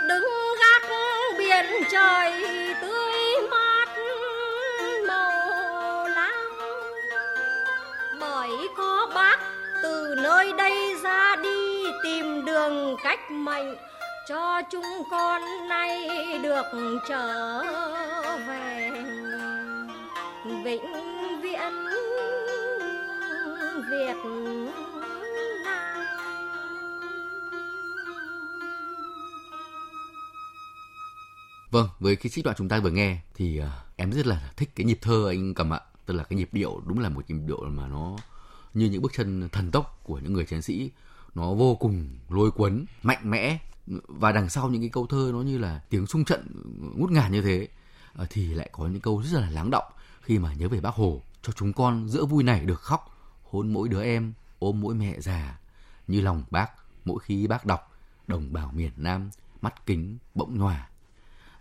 đứng 0.09 0.25
gác 0.59 0.89
biển 1.37 1.65
trời. 1.91 2.60
Mệnh 13.51 13.75
cho 14.27 14.61
chúng 14.71 15.03
con 15.11 15.41
nay 15.69 16.07
được 16.43 16.65
trở 17.09 17.63
về 18.47 18.91
vĩnh 20.63 20.93
viễn 21.41 21.73
Việt 23.91 24.15
Vâng, 31.71 31.87
với 31.99 32.15
cái 32.15 32.29
trích 32.29 32.45
đoạn 32.45 32.55
chúng 32.57 32.69
ta 32.69 32.79
vừa 32.79 32.89
nghe 32.89 33.17
thì 33.35 33.59
à, 33.59 33.83
em 33.97 34.11
rất 34.11 34.27
là 34.27 34.51
thích 34.57 34.69
cái 34.75 34.85
nhịp 34.85 34.97
thơ 35.01 35.27
anh 35.29 35.53
cầm 35.53 35.73
ạ. 35.73 35.79
Tức 36.05 36.13
là 36.13 36.23
cái 36.23 36.37
nhịp 36.37 36.49
điệu 36.51 36.81
đúng 36.85 36.99
là 36.99 37.09
một 37.09 37.29
nhịp 37.29 37.41
điệu 37.47 37.61
mà 37.61 37.87
nó 37.87 38.17
như 38.73 38.85
những 38.85 39.01
bước 39.01 39.11
chân 39.15 39.49
thần 39.49 39.71
tốc 39.71 39.99
của 40.03 40.19
những 40.19 40.33
người 40.33 40.45
chiến 40.45 40.61
sĩ. 40.61 40.91
Nó 41.35 41.53
vô 41.53 41.75
cùng 41.75 42.09
lôi 42.29 42.51
cuốn, 42.51 42.85
mạnh 43.03 43.29
mẽ. 43.29 43.59
Và 44.07 44.31
đằng 44.31 44.49
sau 44.49 44.69
những 44.69 44.81
cái 44.81 44.89
câu 44.89 45.07
thơ 45.07 45.29
nó 45.33 45.41
như 45.41 45.57
là 45.57 45.81
tiếng 45.89 46.07
sung 46.07 46.25
trận 46.25 46.47
ngút 46.95 47.11
ngàn 47.11 47.31
như 47.31 47.41
thế 47.41 47.67
ờ, 48.13 48.25
thì 48.29 48.47
lại 48.53 48.69
có 48.71 48.87
những 48.87 49.01
câu 49.01 49.23
rất 49.23 49.39
là 49.39 49.49
lắng 49.49 49.69
động 49.71 49.91
khi 50.21 50.39
mà 50.39 50.53
nhớ 50.53 50.69
về 50.69 50.81
bác 50.81 50.93
Hồ. 50.93 51.21
Cho 51.41 51.53
chúng 51.53 51.73
con 51.73 52.09
giữa 52.09 52.25
vui 52.25 52.43
này 52.43 52.65
được 52.65 52.81
khóc 52.81 53.17
hôn 53.43 53.73
mỗi 53.73 53.89
đứa 53.89 54.03
em 54.03 54.33
ôm 54.59 54.81
mỗi 54.81 54.95
mẹ 54.95 55.19
già. 55.19 55.59
Như 56.07 56.21
lòng 56.21 56.43
bác 56.49 56.71
mỗi 57.05 57.19
khi 57.19 57.47
bác 57.47 57.65
đọc 57.65 57.91
đồng 58.27 58.53
bào 58.53 58.71
miền 58.75 58.91
Nam 58.97 59.29
mắt 59.61 59.85
kính 59.85 60.17
bỗng 60.35 60.57
nhòa. 60.57 60.89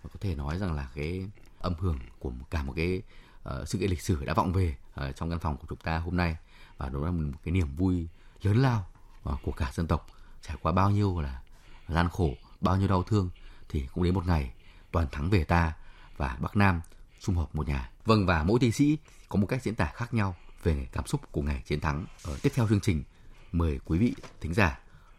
Và 0.02 0.10
có 0.12 0.18
thể 0.20 0.34
nói 0.34 0.58
rằng 0.58 0.72
là 0.74 0.88
cái 0.94 1.28
âm 1.58 1.74
hưởng 1.78 1.98
của 2.18 2.32
cả 2.50 2.62
một 2.62 2.72
cái 2.76 3.02
uh, 3.48 3.68
sự 3.68 3.78
kiện 3.78 3.90
lịch 3.90 4.02
sử 4.02 4.24
đã 4.24 4.34
vọng 4.34 4.52
về 4.52 4.76
uh, 5.00 5.16
trong 5.16 5.30
căn 5.30 5.38
phòng 5.38 5.56
của 5.56 5.66
chúng 5.68 5.78
ta 5.78 5.98
hôm 5.98 6.16
nay. 6.16 6.36
Và 6.78 6.88
đó 6.88 6.98
là 7.04 7.10
một 7.10 7.38
cái 7.44 7.52
niềm 7.52 7.76
vui 7.76 8.08
lớn 8.42 8.56
lao 8.56 8.86
Ờ, 9.22 9.36
của 9.42 9.52
cả 9.52 9.70
dân 9.74 9.86
tộc 9.86 10.06
trải 10.42 10.56
qua 10.62 10.72
bao 10.72 10.90
nhiêu 10.90 11.20
là 11.20 11.40
gian 11.88 12.08
khổ 12.08 12.34
bao 12.60 12.76
nhiêu 12.76 12.88
đau 12.88 13.02
thương 13.02 13.30
thì 13.68 13.86
cũng 13.94 14.04
đến 14.04 14.14
một 14.14 14.26
ngày 14.26 14.52
toàn 14.92 15.06
thắng 15.12 15.30
về 15.30 15.44
ta 15.44 15.72
và 16.16 16.36
Bắc 16.40 16.56
Nam 16.56 16.80
sum 17.20 17.36
họp 17.36 17.54
một 17.54 17.68
nhà. 17.68 17.90
Vâng 18.04 18.26
và 18.26 18.42
mỗi 18.42 18.60
thi 18.60 18.72
sĩ 18.72 18.98
có 19.28 19.38
một 19.38 19.46
cách 19.46 19.62
diễn 19.62 19.74
tả 19.74 19.92
khác 19.94 20.14
nhau 20.14 20.36
về 20.62 20.88
cảm 20.92 21.06
xúc 21.06 21.20
của 21.32 21.42
ngày 21.42 21.62
chiến 21.66 21.80
thắng. 21.80 22.06
Ở 22.24 22.38
tiếp 22.42 22.52
theo 22.54 22.68
chương 22.68 22.80
trình, 22.80 23.02
mời 23.52 23.80
quý 23.84 23.98
vị 23.98 24.14
thính 24.40 24.54
giả 24.54 24.78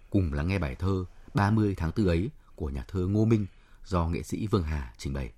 cùng 0.09 0.33
lắng 0.33 0.47
nghe 0.47 0.59
bài 0.59 0.75
thơ 0.75 1.05
30 1.33 1.75
tháng 1.77 1.91
4 1.97 2.07
ấy 2.07 2.29
của 2.55 2.69
nhà 2.69 2.83
thơ 2.87 2.99
Ngô 2.99 3.25
Minh 3.25 3.45
do 3.85 4.07
nghệ 4.07 4.23
sĩ 4.23 4.47
Vương 4.47 4.63
Hà 4.63 4.93
trình 4.97 5.13
bày. 5.13 5.31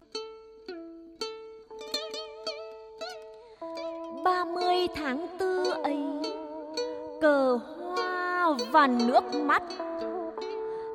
Và 8.71 8.87
nước 8.87 9.23
mắt. 9.35 9.63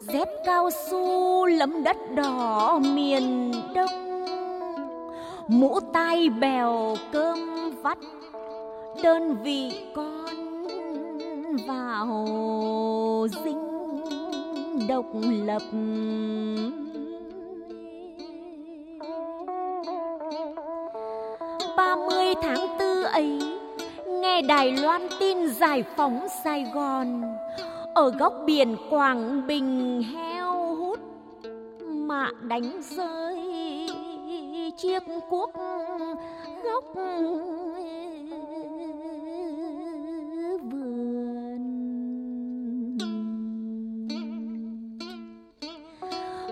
Dép 0.00 0.28
cao 0.44 0.70
su 0.70 1.46
lấm 1.46 1.82
đất 1.82 1.96
đỏ 2.14 2.78
miền 2.94 3.52
đông. 3.74 4.24
Mũ 5.48 5.80
tai 5.92 6.28
bèo 6.28 6.96
cơm 7.12 7.38
vắt, 7.82 7.98
đơn 9.02 9.36
vị 9.42 9.72
con 9.94 10.66
vào 11.66 12.26
dinh 13.44 13.68
độc 14.88 15.06
lập. 15.46 15.62
Ba 21.76 21.96
mươi 21.96 22.34
tháng 22.42 22.76
tư 22.78 23.02
ấy 23.02 23.57
nghe 24.38 24.42
đài 24.42 24.72
loan 24.72 25.08
tin 25.20 25.48
giải 25.48 25.84
phóng 25.96 26.26
sài 26.44 26.66
gòn. 26.74 27.22
Ở 27.94 28.10
góc 28.10 28.32
biển 28.46 28.76
quảng 28.90 29.46
bình 29.46 30.02
heo 30.14 30.74
hút, 30.74 31.00
mạ 31.82 32.30
đánh 32.42 32.80
rơi. 32.82 33.38
Chiếc 34.76 35.02
cuốc 35.30 35.50
góc 36.64 36.84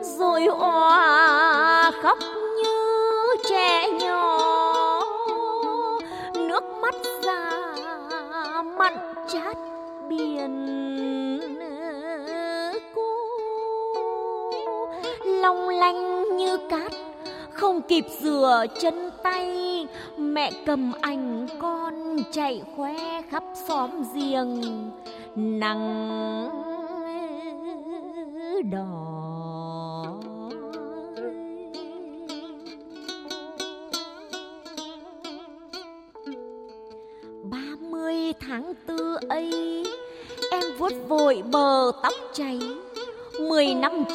rồi 0.02 0.46
òa 0.46 1.90
khóc 2.02 2.18
như 2.62 3.36
trẻ 3.48 3.88
nhỏ. 4.00 4.38
Nước 6.34 6.64
mắt 6.82 6.94
già 8.86 9.00
chát 9.28 9.56
biển 10.08 10.66
cô 12.94 13.02
long 15.24 15.68
lanh 15.68 16.36
như 16.36 16.58
cát, 16.70 16.92
không 17.52 17.82
kịp 17.82 18.04
rửa 18.20 18.64
chân 18.80 19.10
tay. 19.22 19.86
Mẹ 20.16 20.50
cầm 20.66 20.92
ảnh 21.00 21.46
con 21.58 22.16
chạy 22.32 22.62
khoe 22.76 23.22
khắp 23.30 23.44
xóm 23.68 23.90
giềng. 24.14 24.62
Nắng 25.36 26.65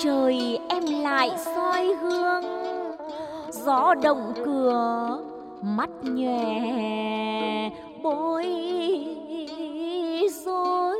trời 0.03 0.59
em 0.69 0.83
lại 1.03 1.31
soi 1.55 1.85
hương 2.01 2.43
gió 3.49 3.93
động 4.03 4.33
cửa, 4.45 5.19
mắt 5.61 5.89
nhòe, 6.01 7.69
bối 8.03 8.45
rối. 10.45 10.99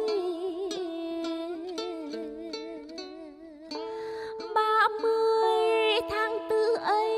Ba 4.56 4.88
mươi 5.02 6.02
tháng 6.10 6.38
tư 6.50 6.76
ấy, 6.86 7.18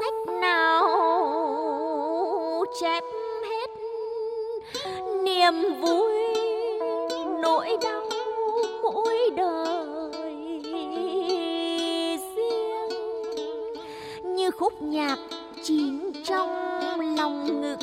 sách 0.00 0.34
nào 0.40 1.04
chép 2.80 3.04
hết? 3.50 3.70
Niềm 5.24 5.80
vui, 5.80 6.12
nỗi 7.42 7.76
đau 7.82 8.02
mỗi 8.82 9.30
đời. 9.36 9.71
Khúc 14.58 14.82
nhạc 14.82 15.18
chín 15.64 16.12
trong 16.24 16.50
lòng 17.16 17.60
ngực. 17.60 17.78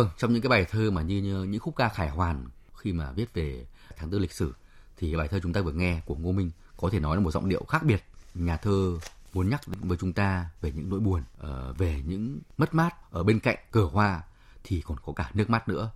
Vâng, 0.00 0.08
trong 0.18 0.32
những 0.32 0.42
cái 0.42 0.48
bài 0.48 0.66
thơ 0.70 0.90
mà 0.90 1.02
như, 1.02 1.18
như 1.22 1.42
những 1.42 1.60
khúc 1.60 1.76
ca 1.76 1.88
khải 1.88 2.08
hoàn 2.08 2.46
khi 2.76 2.92
mà 2.92 3.12
viết 3.12 3.34
về 3.34 3.66
tháng 3.96 4.10
tư 4.10 4.18
lịch 4.18 4.32
sử 4.32 4.54
thì 4.96 5.16
bài 5.16 5.28
thơ 5.28 5.40
chúng 5.42 5.52
ta 5.52 5.60
vừa 5.60 5.72
nghe 5.72 6.00
của 6.06 6.14
Ngô 6.14 6.32
Minh 6.32 6.50
có 6.76 6.90
thể 6.90 7.00
nói 7.00 7.16
là 7.16 7.22
một 7.22 7.30
giọng 7.30 7.48
điệu 7.48 7.64
khác 7.68 7.82
biệt. 7.82 8.04
Nhà 8.34 8.56
thơ 8.56 8.98
muốn 9.34 9.50
nhắc 9.50 9.60
với 9.66 9.98
chúng 10.00 10.12
ta 10.12 10.50
về 10.60 10.72
những 10.72 10.88
nỗi 10.88 11.00
buồn, 11.00 11.22
ờ, 11.38 11.74
về 11.78 12.02
những 12.06 12.38
mất 12.58 12.74
mát 12.74 13.12
ở 13.12 13.22
bên 13.22 13.40
cạnh 13.40 13.56
cờ 13.70 13.84
hoa 13.84 14.22
thì 14.64 14.80
còn 14.80 14.96
có 15.06 15.12
cả 15.12 15.30
nước 15.34 15.50
mắt 15.50 15.68
nữa. 15.68 15.90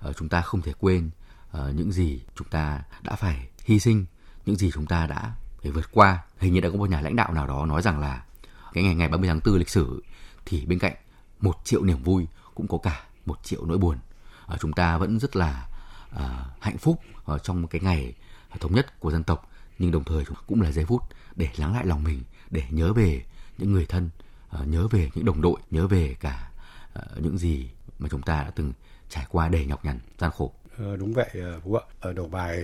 Ờ, 0.00 0.12
chúng 0.12 0.28
ta 0.28 0.40
không 0.40 0.62
thể 0.62 0.72
quên 0.78 1.10
ờ, 1.50 1.72
những 1.76 1.92
gì 1.92 2.22
chúng 2.36 2.48
ta 2.48 2.82
đã 3.02 3.16
phải 3.16 3.48
hy 3.64 3.78
sinh, 3.78 4.06
những 4.46 4.56
gì 4.56 4.70
chúng 4.70 4.86
ta 4.86 5.06
đã 5.06 5.34
phải 5.62 5.70
vượt 5.70 5.92
qua. 5.92 6.24
Hình 6.38 6.52
như 6.52 6.60
đã 6.60 6.70
có 6.70 6.76
một 6.76 6.90
nhà 6.90 7.00
lãnh 7.00 7.16
đạo 7.16 7.32
nào 7.32 7.46
đó 7.46 7.66
nói 7.66 7.82
rằng 7.82 8.00
là 8.00 8.24
cái 8.72 8.84
ngày 8.84 8.94
ngày 8.94 9.08
30 9.08 9.28
tháng 9.28 9.40
4 9.44 9.58
lịch 9.58 9.70
sử 9.70 10.02
thì 10.44 10.66
bên 10.66 10.78
cạnh 10.78 10.94
một 11.40 11.56
triệu 11.64 11.82
niềm 11.82 12.02
vui 12.02 12.26
cũng 12.54 12.68
có 12.68 12.78
cả 12.78 13.04
một 13.28 13.38
triệu 13.44 13.66
nỗi 13.66 13.78
buồn. 13.78 13.98
à, 14.46 14.56
chúng 14.60 14.72
ta 14.72 14.98
vẫn 14.98 15.18
rất 15.18 15.36
là 15.36 15.68
à, 16.16 16.44
hạnh 16.60 16.78
phúc 16.78 17.00
ở 17.24 17.38
trong 17.38 17.66
cái 17.66 17.80
ngày 17.80 18.14
thống 18.60 18.74
nhất 18.74 19.00
của 19.00 19.10
dân 19.10 19.24
tộc 19.24 19.50
nhưng 19.78 19.90
đồng 19.90 20.04
thời 20.04 20.24
cũng 20.46 20.62
là 20.62 20.72
giây 20.72 20.84
phút 20.84 21.02
để 21.36 21.48
lắng 21.56 21.74
lại 21.74 21.86
lòng 21.86 22.04
mình 22.04 22.22
để 22.50 22.62
nhớ 22.70 22.92
về 22.92 23.24
những 23.58 23.72
người 23.72 23.86
thân 23.86 24.10
à, 24.50 24.60
nhớ 24.64 24.88
về 24.88 25.10
những 25.14 25.24
đồng 25.24 25.40
đội 25.40 25.60
nhớ 25.70 25.86
về 25.86 26.16
cả 26.20 26.50
à, 26.94 27.02
những 27.18 27.38
gì 27.38 27.70
mà 27.98 28.08
chúng 28.10 28.22
ta 28.22 28.42
đã 28.42 28.50
từng 28.50 28.72
trải 29.08 29.26
qua 29.28 29.48
đầy 29.48 29.66
nhọc 29.66 29.84
nhằn 29.84 29.98
gian 30.18 30.30
khổ. 30.30 30.52
Ờ, 30.78 30.96
đúng 30.96 31.12
vậy 31.12 31.30
Phú 31.64 31.74
ạ. 31.74 31.82
Ở 32.00 32.12
đầu 32.12 32.28
bài 32.28 32.62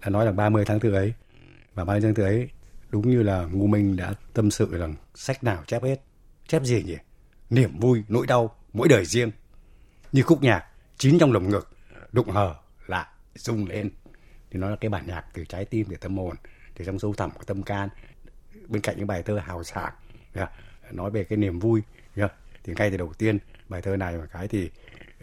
đã 0.00 0.08
nói 0.10 0.26
là 0.26 0.32
30 0.32 0.64
tháng 0.64 0.78
4 0.82 0.92
ấy 0.92 1.12
và 1.74 1.84
30 1.84 2.00
tháng 2.00 2.14
4 2.14 2.26
ấy 2.26 2.48
đúng 2.90 3.10
như 3.10 3.22
là 3.22 3.46
Ngô 3.52 3.66
Minh 3.66 3.96
đã 3.96 4.14
tâm 4.32 4.50
sự 4.50 4.78
rằng 4.78 4.94
sách 5.14 5.44
nào 5.44 5.64
chép 5.66 5.82
hết 5.82 6.00
chép 6.48 6.62
gì 6.62 6.82
nhỉ? 6.82 6.96
Niềm 7.50 7.78
vui 7.80 8.02
nỗi 8.08 8.26
đau 8.26 8.54
mỗi 8.72 8.88
đời 8.88 9.04
riêng 9.04 9.30
như 10.12 10.22
khúc 10.22 10.42
nhạc 10.42 10.64
chín 10.96 11.18
trong 11.18 11.32
lồng 11.32 11.48
ngực 11.48 11.68
đụng 12.12 12.30
hờ 12.30 12.54
lại 12.86 13.06
rung 13.34 13.66
lên. 13.66 13.90
Thì 14.50 14.58
nó 14.58 14.70
là 14.70 14.76
cái 14.76 14.88
bản 14.88 15.06
nhạc 15.06 15.24
từ 15.34 15.44
trái 15.44 15.64
tim 15.64 15.86
từ 15.90 15.96
tâm 15.96 16.18
hồn 16.18 16.36
từ 16.74 16.84
trong 16.84 16.98
sâu 16.98 17.12
thẳm 17.12 17.30
của 17.30 17.44
tâm 17.44 17.62
can. 17.62 17.88
Bên 18.68 18.82
cạnh 18.82 18.96
những 18.98 19.06
bài 19.06 19.22
thơ 19.22 19.38
hào 19.38 19.64
sảng 19.64 19.92
yeah, 20.34 20.50
nói 20.92 21.10
về 21.10 21.24
cái 21.24 21.36
niềm 21.36 21.58
vui 21.58 21.82
yeah, 22.16 22.32
thì 22.64 22.72
ngay 22.76 22.90
từ 22.90 22.96
đầu 22.96 23.12
tiên 23.18 23.38
bài 23.68 23.82
thơ 23.82 23.96
này 23.96 24.16
một 24.16 24.24
cái 24.32 24.48
thì 24.48 24.70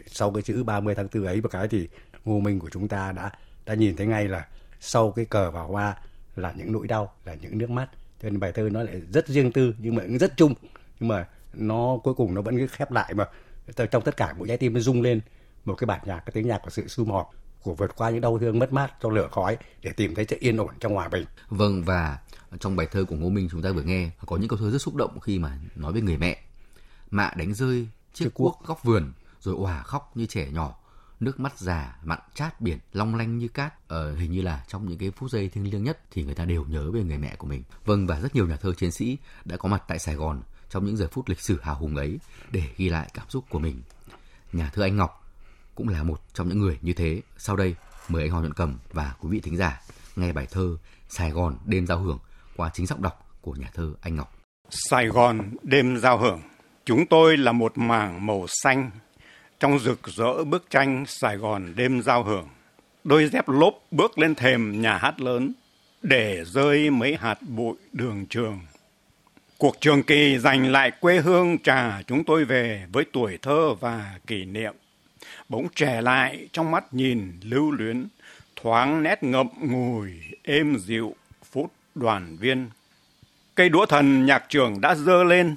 sau 0.08 0.32
cái 0.32 0.42
chữ 0.42 0.64
30 0.64 0.96
tháng 0.96 1.08
4 1.14 1.26
ấy 1.26 1.42
một 1.42 1.52
cái 1.52 1.68
thì 1.68 1.90
ngô 2.26 2.40
minh 2.40 2.60
của 2.60 2.70
chúng 2.70 2.88
ta 2.88 3.12
đã 3.12 3.32
đã 3.66 3.74
nhìn 3.74 3.96
thấy 3.96 4.08
ngay 4.08 4.28
là 4.28 4.48
sau 4.80 5.12
cái 5.12 5.26
cờ 5.26 5.52
và 5.52 5.62
hoa 5.62 5.96
là 6.36 6.54
những 6.58 6.72
nỗi 6.72 6.88
đau 6.88 7.14
là 7.26 7.34
những 7.42 7.58
nước 7.58 7.70
mắt. 7.70 7.90
Cho 8.22 8.30
nên 8.30 8.40
bài 8.40 8.52
thơ 8.52 8.70
nó 8.72 8.84
lại 8.84 9.02
rất 9.14 9.28
riêng 9.28 9.52
tư 9.52 9.76
nhưng 9.78 9.96
mà 9.96 10.04
cũng 10.04 10.18
rất 10.18 10.34
chung. 10.38 10.54
Nhưng 11.00 11.08
mà 11.08 11.28
nó 11.54 11.98
cuối 12.04 12.14
cùng 12.14 12.34
nó 12.36 12.42
vẫn 12.42 12.68
khép 12.68 12.92
lại 12.92 13.14
mà 13.14 13.26
trong 13.92 14.04
tất 14.04 14.18
cả 14.18 14.34
mỗi 14.38 14.48
trái 14.48 14.58
tim 14.58 14.74
nó 14.74 14.80
rung 14.80 15.02
lên 15.02 15.22
một 15.66 15.76
cái 15.76 15.86
bản 15.86 16.00
nhạc 16.06 16.20
cái 16.20 16.32
tiếng 16.34 16.48
nhạc 16.48 16.60
của 16.64 16.70
sự 16.70 16.88
sum 16.88 17.10
họp 17.10 17.30
của 17.64 17.74
vượt 17.74 17.96
qua 17.96 18.10
những 18.10 18.22
đau 18.22 18.40
thương 18.40 18.60
mất 18.60 18.74
mát 18.74 18.94
trong 19.02 19.12
lửa 19.12 19.28
khói 19.32 19.58
để 19.82 19.92
tìm 19.92 20.16
thấy 20.16 20.26
sự 20.30 20.38
yên 20.40 20.58
ổn 20.58 20.74
trong 20.80 20.94
hòa 20.94 21.08
bình. 21.08 21.26
Vâng 21.50 21.84
và 21.84 22.20
trong 22.60 22.76
bài 22.76 22.88
thơ 22.92 23.06
của 23.06 23.16
Ngô 23.16 23.30
Minh 23.30 23.48
chúng 23.52 23.62
ta 23.62 23.72
vừa 23.72 23.82
nghe 23.82 24.10
có 24.26 24.38
những 24.38 24.48
câu 24.48 24.60
thơ 24.60 24.72
rất 24.72 24.82
xúc 24.82 24.96
động 24.96 25.20
khi 25.20 25.40
mà 25.40 25.58
nói 25.76 25.92
với 25.92 26.02
người 26.02 26.18
mẹ. 26.18 26.44
Mạ 27.12 27.32
đánh 27.36 27.54
rơi 27.54 27.88
chiếc 28.14 28.30
cuốc 28.34 28.62
góc 28.66 28.84
vườn 28.84 29.14
rồi 29.40 29.56
òa 29.56 29.84
khóc 29.84 30.12
như 30.16 30.26
trẻ 30.26 30.50
nhỏ 30.52 30.76
nước 31.20 31.40
mắt 31.40 31.60
già 31.60 31.98
mặn 32.04 32.20
chát 32.34 32.62
biển 32.62 32.78
long 32.94 33.16
lanh 33.16 33.38
như 33.38 33.48
cát 33.48 33.88
ờ, 33.88 34.16
hình 34.16 34.32
như 34.32 34.42
là 34.42 34.64
trong 34.68 34.90
những 34.90 34.98
cái 34.98 35.12
phút 35.12 35.32
giây 35.32 35.50
thiêng 35.50 35.72
liêng 35.72 35.84
nhất 35.84 36.00
thì 36.12 36.24
người 36.24 36.36
ta 36.36 36.46
đều 36.46 36.66
nhớ 36.66 36.92
về 36.92 37.04
người 37.04 37.18
mẹ 37.18 37.36
của 37.36 37.48
mình 37.48 37.64
vâng 37.86 38.08
và 38.08 38.20
rất 38.20 38.36
nhiều 38.36 38.48
nhà 38.48 38.56
thơ 38.56 38.74
chiến 38.74 38.92
sĩ 38.92 39.18
đã 39.46 39.58
có 39.58 39.70
mặt 39.70 39.84
tại 39.88 40.00
sài 40.00 40.16
gòn 40.16 40.42
trong 40.70 40.86
những 40.86 40.98
giờ 40.98 41.08
phút 41.12 41.30
lịch 41.30 41.40
sử 41.40 41.60
hào 41.62 41.76
hùng 41.76 41.96
ấy 41.96 42.20
để 42.52 42.64
ghi 42.78 42.90
lại 42.90 43.10
cảm 43.14 43.30
xúc 43.30 43.46
của 43.50 43.60
mình 43.60 43.82
nhà 44.54 44.70
thơ 44.74 44.84
anh 44.84 44.98
ngọc 44.98 45.26
cũng 45.76 45.90
là 45.90 46.04
một 46.04 46.22
trong 46.34 46.50
những 46.50 46.60
người 46.60 46.78
như 46.82 46.94
thế. 46.94 47.22
Sau 47.38 47.56
đây, 47.56 47.76
mời 48.10 48.24
anh 48.24 48.32
Hoàng 48.32 48.44
Nhuận 48.44 48.54
Cầm 48.54 48.78
và 48.92 49.14
quý 49.20 49.30
vị 49.30 49.40
thính 49.40 49.58
giả 49.58 49.82
nghe 50.16 50.32
bài 50.32 50.48
thơ 50.52 50.78
Sài 51.10 51.32
Gòn 51.32 51.58
đêm 51.66 51.88
giao 51.88 52.00
hưởng 52.00 52.20
qua 52.56 52.70
chính 52.74 52.86
giọng 52.86 53.02
đọc 53.02 53.38
của 53.42 53.52
nhà 53.52 53.70
thơ 53.74 53.94
Anh 54.02 54.16
Ngọc. 54.16 54.36
Sài 54.70 55.08
Gòn 55.08 55.56
đêm 55.64 55.98
giao 55.98 56.18
hưởng, 56.18 56.42
chúng 56.86 57.06
tôi 57.06 57.38
là 57.38 57.52
một 57.52 57.78
mảng 57.78 58.26
màu 58.26 58.46
xanh 58.48 58.92
trong 59.60 59.80
rực 59.80 60.00
rỡ 60.08 60.44
bức 60.44 60.70
tranh 60.70 61.04
Sài 61.08 61.38
Gòn 61.38 61.74
đêm 61.76 62.02
giao 62.02 62.24
hưởng. 62.24 62.48
Đôi 63.04 63.30
dép 63.30 63.50
lốp 63.50 63.74
bước 63.92 64.20
lên 64.20 64.36
thềm 64.36 64.82
nhà 64.82 64.98
hát 64.98 65.22
lớn 65.22 65.54
để 66.02 66.44
rơi 66.46 66.90
mấy 66.90 67.16
hạt 67.16 67.42
bụi 67.42 67.76
đường 67.94 68.26
trường. 68.30 68.60
Cuộc 69.60 69.82
trường 69.82 70.04
kỳ 70.04 70.38
giành 70.38 70.72
lại 70.72 70.92
quê 70.92 71.20
hương 71.20 71.58
trà 71.60 72.02
chúng 72.08 72.24
tôi 72.24 72.46
về 72.46 72.86
với 72.92 73.06
tuổi 73.14 73.38
thơ 73.42 73.74
và 73.74 74.20
kỷ 74.28 74.46
niệm. 74.46 74.74
Bỗng 75.50 75.68
trẻ 75.76 76.02
lại 76.02 76.48
trong 76.54 76.72
mắt 76.72 76.94
nhìn 76.94 77.40
lưu 77.44 77.72
luyến, 77.72 78.08
thoáng 78.56 79.04
nét 79.04 79.24
ngậm 79.24 79.48
ngùi, 79.62 80.12
êm 80.44 80.78
dịu, 80.78 81.16
phút 81.52 81.72
đoàn 81.96 82.38
viên. 82.40 82.70
Cây 83.56 83.70
đũa 83.70 83.86
thần 83.86 84.26
nhạc 84.26 84.46
trường 84.50 84.82
đã 84.82 84.96
dơ 84.96 85.24
lên, 85.24 85.56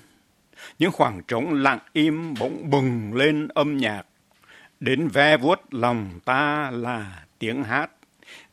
những 0.79 0.93
khoảng 0.93 1.23
trống 1.29 1.55
lặng 1.55 1.79
im 1.93 2.35
bỗng 2.41 2.71
bừng 2.71 3.15
lên 3.15 3.49
âm 3.49 3.77
nhạc. 3.77 4.03
Đến 4.81 5.09
ve 5.09 5.37
vuốt 5.37 5.61
lòng 5.71 6.21
ta 6.25 6.71
là 6.71 7.25
tiếng 7.39 7.65
hát 7.65 7.91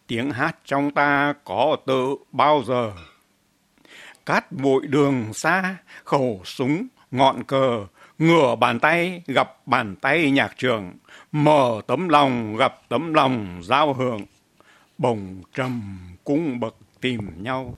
tiếng 0.08 0.32
hát 0.32 0.58
trong 0.66 0.92
ta 0.92 1.34
có 1.44 1.78
tự 1.86 2.16
bao 2.32 2.64
giờ? 2.68 2.94
Cát 4.30 4.52
bụi 4.52 4.88
đường 4.88 5.34
xa, 5.34 5.76
khẩu 6.04 6.42
súng, 6.46 6.88
ngọn 7.12 7.44
cờ, 7.44 7.86
ngửa 8.20 8.56
bàn 8.56 8.80
tay, 8.80 9.22
gặp 9.28 9.68
bàn 9.68 9.96
tay 9.96 10.32
nhạc 10.32 10.58
trường, 10.58 10.94
mở 11.32 11.82
tấm 11.88 12.10
lòng, 12.10 12.58
gặp 12.58 12.76
tấm 12.90 13.14
lòng 13.14 13.62
giao 13.64 13.94
hưởng. 13.94 14.26
Bồng 14.98 15.42
trầm 15.54 16.00
cung 16.24 16.60
bậc 16.60 16.76
tìm 17.02 17.44
nhau. 17.44 17.78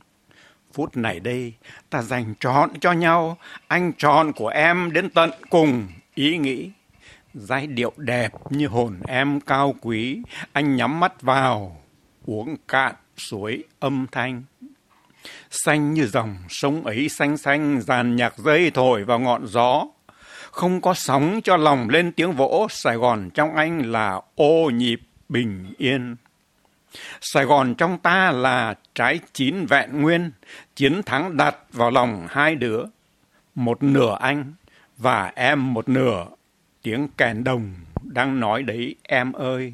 Phút 0.73 0.97
này 0.97 1.19
đây, 1.19 1.53
ta 1.89 2.01
dành 2.01 2.33
trọn 2.39 2.79
cho 2.79 2.91
nhau, 2.91 3.37
anh 3.67 3.91
trọn 3.97 4.31
của 4.31 4.47
em 4.47 4.93
đến 4.93 5.09
tận 5.09 5.31
cùng 5.49 5.87
ý 6.15 6.37
nghĩ. 6.37 6.71
Giai 7.33 7.67
điệu 7.67 7.93
đẹp 7.97 8.31
như 8.49 8.67
hồn 8.67 8.99
em 9.07 9.39
cao 9.39 9.75
quý, 9.81 10.21
anh 10.51 10.75
nhắm 10.75 10.99
mắt 10.99 11.21
vào, 11.21 11.77
uống 12.25 12.55
cạn 12.67 12.95
suối 13.17 13.63
âm 13.79 14.07
thanh 14.11 14.43
xanh 15.49 15.93
như 15.93 16.07
dòng 16.07 16.37
sông 16.49 16.83
ấy 16.83 17.09
xanh 17.09 17.37
xanh 17.37 17.81
dàn 17.81 18.15
nhạc 18.15 18.37
dây 18.37 18.71
thổi 18.71 19.03
vào 19.03 19.19
ngọn 19.19 19.47
gió 19.47 19.85
không 20.51 20.81
có 20.81 20.93
sóng 20.93 21.39
cho 21.43 21.57
lòng 21.57 21.89
lên 21.89 22.11
tiếng 22.11 22.31
vỗ, 22.31 22.67
Sài 22.69 22.95
Gòn 22.95 23.29
trong 23.33 23.55
anh 23.55 23.91
là 23.91 24.21
ô 24.35 24.69
nhịp 24.69 25.01
bình 25.29 25.73
yên. 25.77 26.15
Sài 27.21 27.45
Gòn 27.45 27.75
trong 27.75 27.97
ta 27.97 28.31
là 28.31 28.75
trái 28.95 29.19
chín 29.33 29.65
vẹn 29.65 30.01
nguyên, 30.01 30.31
chiến 30.75 31.03
thắng 31.03 31.37
đặt 31.37 31.55
vào 31.71 31.91
lòng 31.91 32.27
hai 32.29 32.55
đứa. 32.55 32.83
Một 33.55 33.83
nửa 33.83 34.17
anh 34.21 34.53
và 34.97 35.31
em 35.35 35.73
một 35.73 35.89
nửa, 35.89 36.27
tiếng 36.81 37.07
kèn 37.17 37.43
đồng 37.43 37.73
đang 38.03 38.39
nói 38.39 38.63
đấy 38.63 38.95
em 39.03 39.33
ơi. 39.33 39.73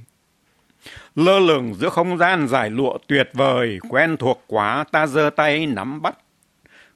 Lơ 1.16 1.40
lửng 1.40 1.74
giữa 1.74 1.90
không 1.90 2.18
gian 2.18 2.48
giải 2.48 2.70
lụa 2.70 2.98
tuyệt 3.08 3.30
vời, 3.34 3.80
quen 3.90 4.18
thuộc 4.18 4.44
quá 4.48 4.84
ta 4.92 5.08
giơ 5.08 5.30
tay 5.36 5.66
nắm 5.66 6.02
bắt. 6.02 6.18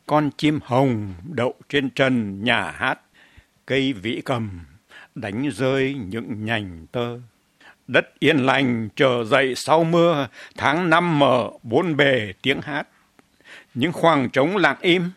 Con 0.08 0.30
chim 0.38 0.60
hồng 0.64 1.14
đậu 1.24 1.56
trên 1.70 1.90
trần 1.90 2.44
nhà 2.44 2.72
hát 2.72 3.00
cây 3.66 3.94
vĩ 3.94 4.22
cầm 4.26 4.60
đánh 5.16 5.50
rơi 5.54 5.94
những 5.94 6.46
nhành 6.46 6.86
tơ. 6.92 7.20
Đất 7.88 8.20
yên 8.20 8.38
lành 8.38 8.90
trở 8.96 9.24
dậy 9.24 9.54
sau 9.56 9.84
mưa 9.84 10.28
tháng 10.58 10.90
năm 10.90 11.20
mở 11.20 11.50
bốn 11.64 11.98
bề 11.98 12.34
tiếng 12.42 12.62
hát. 12.62 12.88
Những 13.74 13.92
khoảng 13.92 14.30
trống 14.30 14.58
lặng 14.58 14.78
im 14.82 15.12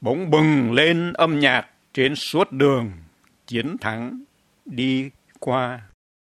bỗng 0.00 0.30
bừng 0.30 0.72
lên 0.72 1.12
âm 1.12 1.40
nhạc 1.40 1.66
trên 1.94 2.14
suốt 2.14 2.52
đường 2.52 2.92
chiến 3.46 3.76
thắng 3.78 4.24
đi 4.64 5.10
qua 5.38 5.80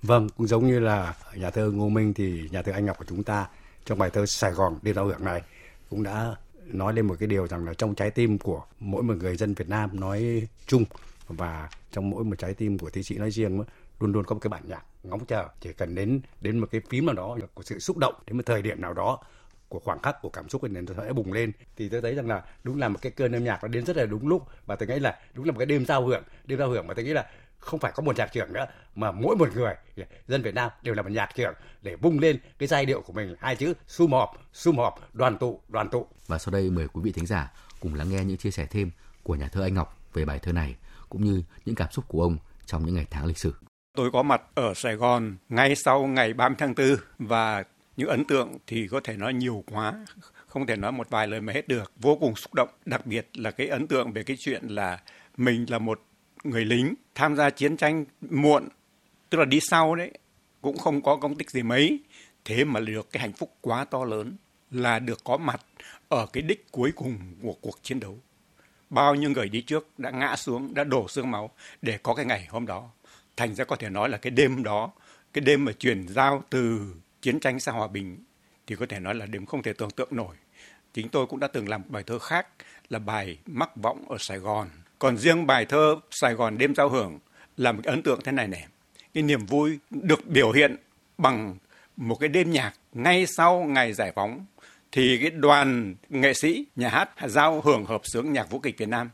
vâng 0.03 0.29
cũng 0.37 0.47
giống 0.47 0.67
như 0.67 0.79
là 0.79 1.15
nhà 1.35 1.49
thơ 1.49 1.71
ngô 1.71 1.89
minh 1.89 2.13
thì 2.13 2.49
nhà 2.51 2.61
thơ 2.61 2.71
anh 2.71 2.85
ngọc 2.85 2.97
của 2.97 3.05
chúng 3.07 3.23
ta 3.23 3.47
trong 3.85 3.97
bài 3.97 4.09
thơ 4.09 4.25
sài 4.25 4.51
gòn 4.51 4.79
đêm 4.81 4.95
giao 4.95 5.05
hưởng 5.05 5.25
này 5.25 5.41
cũng 5.89 6.03
đã 6.03 6.35
nói 6.65 6.93
lên 6.93 7.05
một 7.05 7.15
cái 7.19 7.27
điều 7.27 7.47
rằng 7.47 7.65
là 7.65 7.73
trong 7.73 7.95
trái 7.95 8.11
tim 8.11 8.37
của 8.37 8.61
mỗi 8.79 9.03
một 9.03 9.13
người 9.17 9.37
dân 9.37 9.53
việt 9.53 9.69
nam 9.69 9.99
nói 9.99 10.47
chung 10.67 10.85
và 11.27 11.69
trong 11.91 12.09
mỗi 12.09 12.23
một 12.23 12.35
trái 12.39 12.53
tim 12.53 12.77
của 12.77 12.89
thi 12.89 13.03
sĩ 13.03 13.17
nói 13.17 13.31
riêng 13.31 13.63
luôn 13.99 14.11
luôn 14.11 14.25
có 14.25 14.33
một 14.33 14.39
cái 14.39 14.49
bản 14.49 14.63
nhạc 14.67 14.83
ngóng 15.03 15.25
chờ. 15.25 15.47
Chỉ 15.61 15.73
cần 15.73 15.95
đến 15.95 16.21
đến 16.41 16.59
một 16.59 16.67
cái 16.71 16.81
phím 16.89 17.05
nào 17.05 17.15
đó 17.15 17.37
của 17.53 17.63
sự 17.63 17.79
xúc 17.79 17.97
động, 17.97 18.13
đến 18.27 18.37
một 18.37 18.43
thời 18.45 18.61
điểm 18.61 18.81
nào 18.81 18.93
đó 18.93 19.19
của 19.69 19.79
khoảng 19.79 20.01
khắc 20.01 20.21
của 20.21 20.29
cảm 20.29 20.49
xúc 20.49 20.63
nên 20.63 20.85
sẽ 20.97 21.13
bùng 21.13 21.33
lên. 21.33 21.51
Thì 21.75 21.89
tôi 21.89 22.01
thấy 22.01 22.15
rằng 22.15 22.27
là 22.27 22.43
đúng 22.63 22.79
là 22.79 22.89
một 22.89 22.99
cái 23.01 23.11
cơn 23.11 23.31
âm 23.31 23.43
nhạc 23.43 23.59
nó 23.61 23.67
đến 23.67 23.85
rất 23.85 23.97
là 23.97 24.05
đúng 24.05 24.27
lúc. 24.27 24.47
Và 24.65 24.75
tôi 24.75 24.87
nghĩ 24.87 24.99
là 24.99 25.19
đúng 25.33 25.45
là 25.45 25.51
một 25.51 25.57
cái 25.59 25.65
đêm 25.65 25.85
giao 25.85 26.05
hưởng, 26.05 26.23
đêm 26.45 26.59
giao 26.59 26.69
hưởng 26.69 26.87
mà 26.87 26.93
tôi 26.93 27.05
nghĩ 27.05 27.13
là 27.13 27.29
không 27.63 27.79
phải 27.79 27.91
có 27.95 28.03
một 28.03 28.17
nhạc 28.17 28.33
trưởng 28.33 28.53
nữa 28.53 28.65
mà 28.95 29.11
mỗi 29.11 29.35
một 29.35 29.49
người 29.55 29.75
dân 30.27 30.41
Việt 30.41 30.53
Nam 30.53 30.71
đều 30.81 30.93
là 30.93 31.01
một 31.01 31.11
nhạc 31.11 31.29
trưởng 31.35 31.53
để 31.81 31.95
bung 31.95 32.19
lên 32.19 32.39
cái 32.59 32.67
giai 32.67 32.85
điệu 32.85 33.01
của 33.01 33.13
mình 33.13 33.35
hai 33.39 33.55
chữ 33.55 33.73
sum 33.87 34.11
họp 34.11 34.29
sum 34.53 34.77
họp 34.77 34.99
đoàn 35.13 35.37
tụ 35.37 35.61
đoàn 35.67 35.89
tụ 35.89 36.07
và 36.27 36.37
sau 36.37 36.51
đây 36.51 36.69
mời 36.69 36.87
quý 36.87 37.01
vị 37.03 37.11
thính 37.11 37.25
giả 37.25 37.51
cùng 37.79 37.95
lắng 37.95 38.09
nghe 38.09 38.23
những 38.23 38.37
chia 38.37 38.51
sẻ 38.51 38.67
thêm 38.69 38.91
của 39.23 39.35
nhà 39.35 39.47
thơ 39.47 39.61
Anh 39.61 39.73
Ngọc 39.73 39.97
về 40.13 40.25
bài 40.25 40.39
thơ 40.39 40.51
này 40.51 40.75
cũng 41.09 41.23
như 41.23 41.43
những 41.65 41.75
cảm 41.75 41.91
xúc 41.91 42.05
của 42.07 42.23
ông 42.23 42.37
trong 42.65 42.85
những 42.85 42.95
ngày 42.95 43.05
tháng 43.09 43.25
lịch 43.25 43.37
sử. 43.37 43.53
Tôi 43.97 44.11
có 44.11 44.23
mặt 44.23 44.41
ở 44.55 44.73
Sài 44.73 44.95
Gòn 44.95 45.35
ngay 45.49 45.75
sau 45.75 46.07
ngày 46.07 46.33
30 46.33 46.55
tháng 46.59 46.73
4 46.75 46.95
và 47.19 47.63
những 47.97 48.09
ấn 48.09 48.25
tượng 48.25 48.57
thì 48.67 48.87
có 48.87 48.99
thể 49.03 49.17
nói 49.17 49.33
nhiều 49.33 49.63
quá, 49.71 50.05
không 50.47 50.67
thể 50.67 50.75
nói 50.75 50.91
một 50.91 51.09
vài 51.09 51.27
lời 51.27 51.41
mà 51.41 51.53
hết 51.53 51.67
được. 51.67 51.91
Vô 51.95 52.17
cùng 52.19 52.35
xúc 52.35 52.53
động, 52.53 52.69
đặc 52.85 53.05
biệt 53.05 53.29
là 53.33 53.51
cái 53.51 53.67
ấn 53.67 53.87
tượng 53.87 54.13
về 54.13 54.23
cái 54.23 54.37
chuyện 54.39 54.67
là 54.67 54.99
mình 55.37 55.65
là 55.69 55.79
một 55.79 56.01
người 56.43 56.65
lính 56.65 56.93
tham 57.15 57.35
gia 57.35 57.49
chiến 57.49 57.77
tranh 57.77 58.05
muộn, 58.21 58.67
tức 59.29 59.37
là 59.37 59.45
đi 59.45 59.59
sau 59.61 59.95
đấy, 59.95 60.11
cũng 60.61 60.77
không 60.77 61.01
có 61.01 61.15
công 61.15 61.35
tích 61.35 61.49
gì 61.49 61.63
mấy, 61.63 61.99
thế 62.45 62.63
mà 62.63 62.79
được 62.79 63.11
cái 63.11 63.21
hạnh 63.21 63.33
phúc 63.33 63.55
quá 63.61 63.85
to 63.85 64.05
lớn 64.05 64.35
là 64.71 64.99
được 64.99 65.23
có 65.23 65.37
mặt 65.37 65.61
ở 66.09 66.25
cái 66.33 66.43
đích 66.43 66.71
cuối 66.71 66.91
cùng 66.95 67.17
của 67.41 67.55
cuộc 67.61 67.83
chiến 67.83 67.99
đấu. 67.99 68.19
Bao 68.89 69.15
nhiêu 69.15 69.29
người 69.29 69.49
đi 69.49 69.61
trước 69.61 69.99
đã 69.99 70.09
ngã 70.09 70.35
xuống, 70.35 70.73
đã 70.73 70.83
đổ 70.83 71.07
xương 71.07 71.31
máu 71.31 71.49
để 71.81 71.97
có 72.03 72.13
cái 72.13 72.25
ngày 72.25 72.47
hôm 72.49 72.65
đó. 72.65 72.89
Thành 73.37 73.55
ra 73.55 73.65
có 73.65 73.75
thể 73.75 73.89
nói 73.89 74.09
là 74.09 74.17
cái 74.17 74.31
đêm 74.31 74.63
đó, 74.63 74.91
cái 75.33 75.41
đêm 75.41 75.65
mà 75.65 75.71
chuyển 75.71 76.07
giao 76.07 76.43
từ 76.49 76.93
chiến 77.21 77.39
tranh 77.39 77.59
sang 77.59 77.75
hòa 77.75 77.87
bình 77.87 78.17
thì 78.67 78.75
có 78.75 78.85
thể 78.89 78.99
nói 78.99 79.15
là 79.15 79.25
đêm 79.25 79.45
không 79.45 79.63
thể 79.63 79.73
tưởng 79.73 79.91
tượng 79.91 80.09
nổi. 80.11 80.35
Chính 80.93 81.09
tôi 81.09 81.25
cũng 81.25 81.39
đã 81.39 81.47
từng 81.47 81.69
làm 81.69 81.81
bài 81.87 82.03
thơ 82.03 82.19
khác 82.19 82.47
là 82.89 82.99
bài 82.99 83.37
Mắc 83.45 83.75
vọng 83.75 84.05
ở 84.09 84.17
Sài 84.19 84.37
Gòn. 84.37 84.69
Còn 85.03 85.17
riêng 85.17 85.47
bài 85.47 85.65
thơ 85.65 85.95
Sài 86.11 86.33
Gòn 86.33 86.57
đêm 86.57 86.75
giao 86.75 86.89
hưởng 86.89 87.19
là 87.57 87.71
một 87.71 87.83
ấn 87.83 88.03
tượng 88.03 88.19
thế 88.23 88.31
này 88.31 88.47
này. 88.47 88.67
Cái 89.13 89.23
niềm 89.23 89.45
vui 89.45 89.79
được 89.89 90.27
biểu 90.27 90.51
hiện 90.51 90.75
bằng 91.17 91.57
một 91.97 92.15
cái 92.15 92.29
đêm 92.29 92.51
nhạc 92.51 92.73
ngay 92.93 93.25
sau 93.25 93.59
ngày 93.63 93.93
giải 93.93 94.11
phóng 94.15 94.45
thì 94.91 95.17
cái 95.21 95.29
đoàn 95.29 95.95
nghệ 96.09 96.33
sĩ 96.33 96.65
nhà 96.75 96.89
hát 96.89 97.09
giao 97.25 97.61
hưởng 97.61 97.85
hợp 97.85 98.01
sướng 98.03 98.33
nhạc 98.33 98.49
vũ 98.49 98.59
kịch 98.59 98.77
Việt 98.77 98.89
Nam 98.89 99.09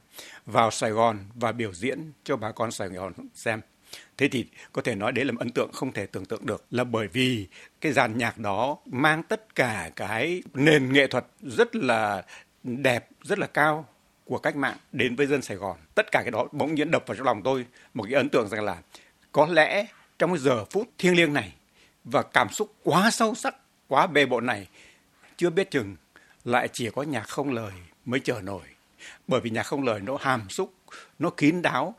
vào 0.45 0.71
Sài 0.71 0.91
Gòn 0.91 1.17
và 1.35 1.51
biểu 1.51 1.73
diễn 1.73 2.11
cho 2.23 2.35
bà 2.37 2.51
con 2.51 2.71
Sài 2.71 2.89
Gòn 2.89 3.13
xem. 3.33 3.61
Thế 4.17 4.27
thì 4.27 4.45
có 4.73 4.81
thể 4.81 4.95
nói 4.95 5.11
đấy 5.11 5.25
là 5.25 5.31
một 5.31 5.39
ấn 5.39 5.51
tượng 5.51 5.71
không 5.71 5.91
thể 5.91 6.05
tưởng 6.05 6.25
tượng 6.25 6.45
được 6.45 6.65
là 6.71 6.83
bởi 6.83 7.07
vì 7.07 7.47
cái 7.81 7.91
dàn 7.91 8.17
nhạc 8.17 8.37
đó 8.37 8.77
mang 8.85 9.23
tất 9.23 9.55
cả 9.55 9.91
cái 9.95 10.43
nền 10.53 10.93
nghệ 10.93 11.07
thuật 11.07 11.25
rất 11.41 11.75
là 11.75 12.23
đẹp, 12.63 13.09
rất 13.23 13.39
là 13.39 13.47
cao 13.47 13.87
của 14.29 14.37
cách 14.37 14.55
mạng 14.55 14.77
đến 14.91 15.15
với 15.15 15.27
dân 15.27 15.41
Sài 15.41 15.57
Gòn. 15.57 15.77
Tất 15.95 16.11
cả 16.11 16.21
cái 16.21 16.31
đó 16.31 16.47
bỗng 16.51 16.75
nhiên 16.75 16.91
đập 16.91 17.03
vào 17.07 17.15
trong 17.15 17.25
lòng 17.25 17.41
tôi 17.43 17.65
một 17.93 18.03
cái 18.03 18.13
ấn 18.13 18.29
tượng 18.29 18.49
rằng 18.49 18.63
là 18.63 18.77
có 19.31 19.45
lẽ 19.45 19.85
trong 20.19 20.31
cái 20.33 20.39
giờ 20.39 20.65
phút 20.65 20.89
thiêng 20.97 21.15
liêng 21.15 21.33
này 21.33 21.53
và 22.03 22.23
cảm 22.23 22.49
xúc 22.49 22.73
quá 22.83 23.11
sâu 23.11 23.35
sắc, 23.35 23.55
quá 23.87 24.07
bề 24.07 24.25
bộn 24.25 24.45
này 24.45 24.67
chưa 25.37 25.49
biết 25.49 25.71
chừng 25.71 25.95
lại 26.43 26.69
chỉ 26.73 26.89
có 26.89 27.03
nhạc 27.03 27.27
không 27.27 27.51
lời 27.51 27.71
mới 28.05 28.19
chờ 28.19 28.41
nổi. 28.41 28.61
Bởi 29.27 29.41
vì 29.41 29.49
nhạc 29.49 29.63
không 29.63 29.83
lời 29.83 29.99
nó 29.99 30.17
hàm 30.19 30.49
xúc 30.49 30.73
nó 31.19 31.29
kín 31.29 31.61
đáo 31.61 31.95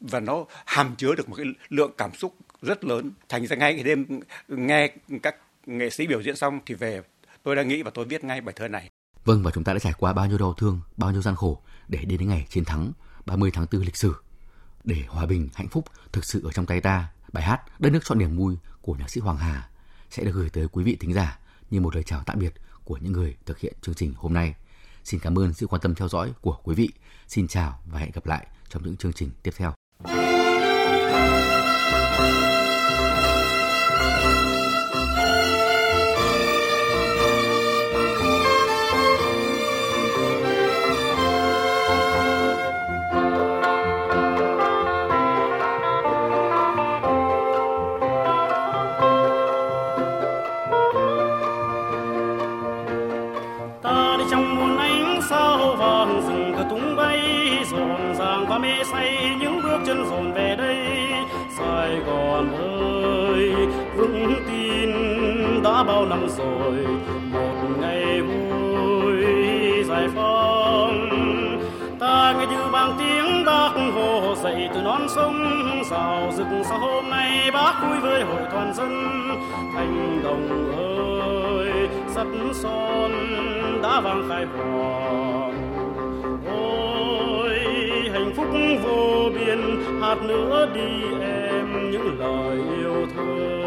và 0.00 0.20
nó 0.20 0.44
hàm 0.66 0.96
chứa 0.96 1.14
được 1.14 1.28
một 1.28 1.36
cái 1.36 1.46
lượng 1.68 1.92
cảm 1.98 2.14
xúc 2.14 2.34
rất 2.62 2.84
lớn. 2.84 3.10
Thành 3.28 3.46
ra 3.46 3.56
ngay 3.56 3.74
cái 3.74 3.84
đêm 3.84 4.20
nghe 4.48 4.90
các 5.22 5.36
nghệ 5.66 5.90
sĩ 5.90 6.06
biểu 6.06 6.22
diễn 6.22 6.36
xong 6.36 6.60
thì 6.66 6.74
về 6.74 7.02
tôi 7.42 7.56
đã 7.56 7.62
nghĩ 7.62 7.82
và 7.82 7.90
tôi 7.94 8.04
viết 8.04 8.24
ngay 8.24 8.40
bài 8.40 8.52
thơ 8.58 8.68
này. 8.68 8.90
Vâng 9.24 9.42
và 9.42 9.50
chúng 9.54 9.64
ta 9.64 9.72
đã 9.72 9.78
trải 9.78 9.92
qua 9.98 10.12
bao 10.12 10.26
nhiêu 10.26 10.38
đau 10.38 10.54
thương, 10.54 10.80
bao 10.96 11.10
nhiêu 11.10 11.22
gian 11.22 11.36
khổ 11.36 11.62
để 11.88 11.98
đến 11.98 12.18
đến 12.18 12.28
ngày 12.28 12.46
chiến 12.50 12.64
thắng 12.64 12.92
30 13.26 13.50
tháng 13.50 13.66
4 13.72 13.82
lịch 13.82 13.96
sử. 13.96 14.14
Để 14.84 15.04
hòa 15.08 15.26
bình, 15.26 15.48
hạnh 15.54 15.68
phúc 15.68 15.84
thực 16.12 16.24
sự 16.24 16.44
ở 16.44 16.52
trong 16.52 16.66
tay 16.66 16.80
ta, 16.80 17.08
bài 17.32 17.44
hát 17.44 17.60
Đất 17.78 17.92
nước 17.92 18.04
chọn 18.04 18.18
niềm 18.18 18.36
vui 18.36 18.56
của 18.82 18.94
nhạc 18.94 19.10
sĩ 19.10 19.20
Hoàng 19.20 19.36
Hà 19.36 19.68
sẽ 20.10 20.24
được 20.24 20.32
gửi 20.34 20.50
tới 20.50 20.68
quý 20.68 20.84
vị 20.84 20.96
thính 21.00 21.14
giả 21.14 21.38
như 21.70 21.80
một 21.80 21.94
lời 21.94 22.04
chào 22.04 22.22
tạm 22.26 22.38
biệt 22.38 22.52
của 22.84 22.98
những 23.00 23.12
người 23.12 23.36
thực 23.46 23.58
hiện 23.58 23.74
chương 23.82 23.94
trình 23.94 24.14
hôm 24.16 24.32
nay. 24.34 24.54
Xin 25.04 25.20
cảm 25.20 25.38
ơn 25.38 25.54
sự 25.54 25.66
quan 25.66 25.82
tâm 25.82 25.94
theo 25.94 26.08
dõi 26.08 26.32
của 26.40 26.58
quý 26.62 26.74
vị. 26.74 26.88
Xin 27.28 27.48
chào 27.48 27.80
và 27.86 27.98
hẹn 27.98 28.10
gặp 28.14 28.26
lại 28.26 28.46
trong 28.68 28.82
những 28.82 28.96
chương 28.96 29.12
trình 29.12 29.30
tiếp 29.42 29.50
theo. 29.56 29.83
Dậy 74.44 74.68
từ 74.74 74.80
non 74.80 75.06
sông, 75.08 75.42
rào 75.90 76.32
rực 76.36 76.46
sau 76.64 76.78
hôm 76.78 77.10
nay 77.10 77.50
bác 77.52 77.72
vui 77.82 78.00
với 78.00 78.22
hội 78.22 78.42
toàn 78.52 78.74
dân. 78.74 78.92
Thành 79.74 80.20
đồng 80.24 80.72
ơi, 80.76 81.88
sắt 82.08 82.26
son 82.54 83.12
đã 83.82 84.00
vang 84.00 84.28
khai 84.28 84.44
hoàng. 84.44 85.52
Ôi, 86.46 87.58
hạnh 88.12 88.32
phúc 88.36 88.46
vô 88.84 89.30
biên 89.34 89.60
hạt 90.00 90.16
nữa 90.22 90.68
đi 90.74 91.02
em 91.20 91.90
những 91.90 92.18
lời 92.18 92.58
yêu 92.78 93.06
thương. 93.16 93.63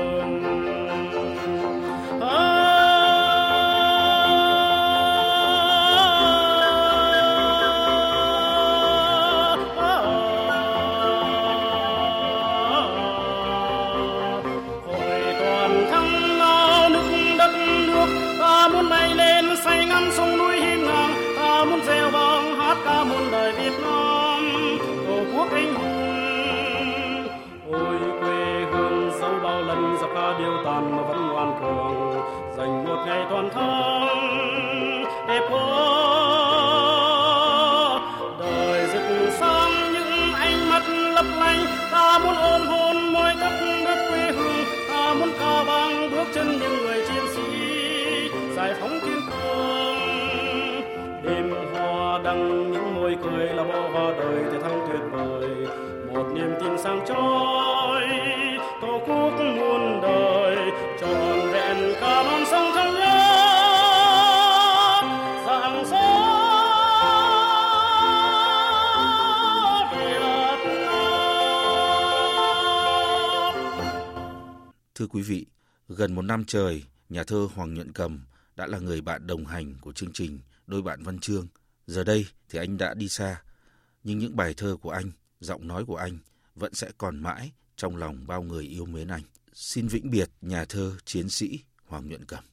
Sáng 56.88 57.06
trói 57.08 58.04
tổ 58.82 59.02
quốc 59.08 59.34
muôn 59.40 60.02
đời 60.02 60.58
tròn 61.02 61.52
vẹn 61.54 61.94
cả 62.02 62.24
non 62.24 62.42
sông 62.52 62.72
thăng 62.76 62.94
nhớ 62.94 63.34
Thưa 74.96 75.08
quý 75.08 75.22
vị, 75.22 75.46
gần 75.88 76.16
một 76.16 76.22
năm 76.22 76.46
trời, 76.46 76.84
nhà 77.10 77.24
thơ 77.24 77.48
Hoàng 77.56 77.74
Nhuận 77.74 77.92
Cầm 77.92 78.20
đã 78.56 78.68
là 78.68 78.80
người 78.80 79.02
bạn 79.02 79.28
đồng 79.28 79.46
hành 79.46 79.76
của 79.82 79.92
chương 79.92 80.14
trình 80.14 80.40
Đôi 80.68 80.82
bạn 80.82 81.04
văn 81.04 81.20
chương. 81.20 81.48
Giờ 81.88 82.04
đây 82.04 82.26
thì 82.50 82.60
anh 82.60 82.78
đã 82.78 82.94
đi 82.94 83.10
xa, 83.10 83.42
nhưng 84.04 84.20
những 84.20 84.36
bài 84.36 84.54
thơ 84.58 84.76
của 84.82 84.92
anh, 84.92 85.12
giọng 85.40 85.68
nói 85.68 85.86
của 85.86 85.96
anh 85.96 86.18
vẫn 86.60 86.74
sẽ 86.74 86.92
còn 86.98 87.20
mãi 87.20 87.52
trong 87.76 87.96
lòng 87.96 88.28
bao 88.28 88.44
người 88.44 88.64
yêu 88.64 88.86
mến 88.86 89.08
anh. 89.08 89.24
Xin 89.54 89.88
vĩnh 89.88 90.10
biệt, 90.10 90.30
nhà 90.42 90.66
thơ, 90.66 90.96
chiến 91.06 91.30
sĩ 91.30 91.60
Hoàng 91.86 92.10
Nhuận 92.10 92.26
Cầm. 92.26 92.44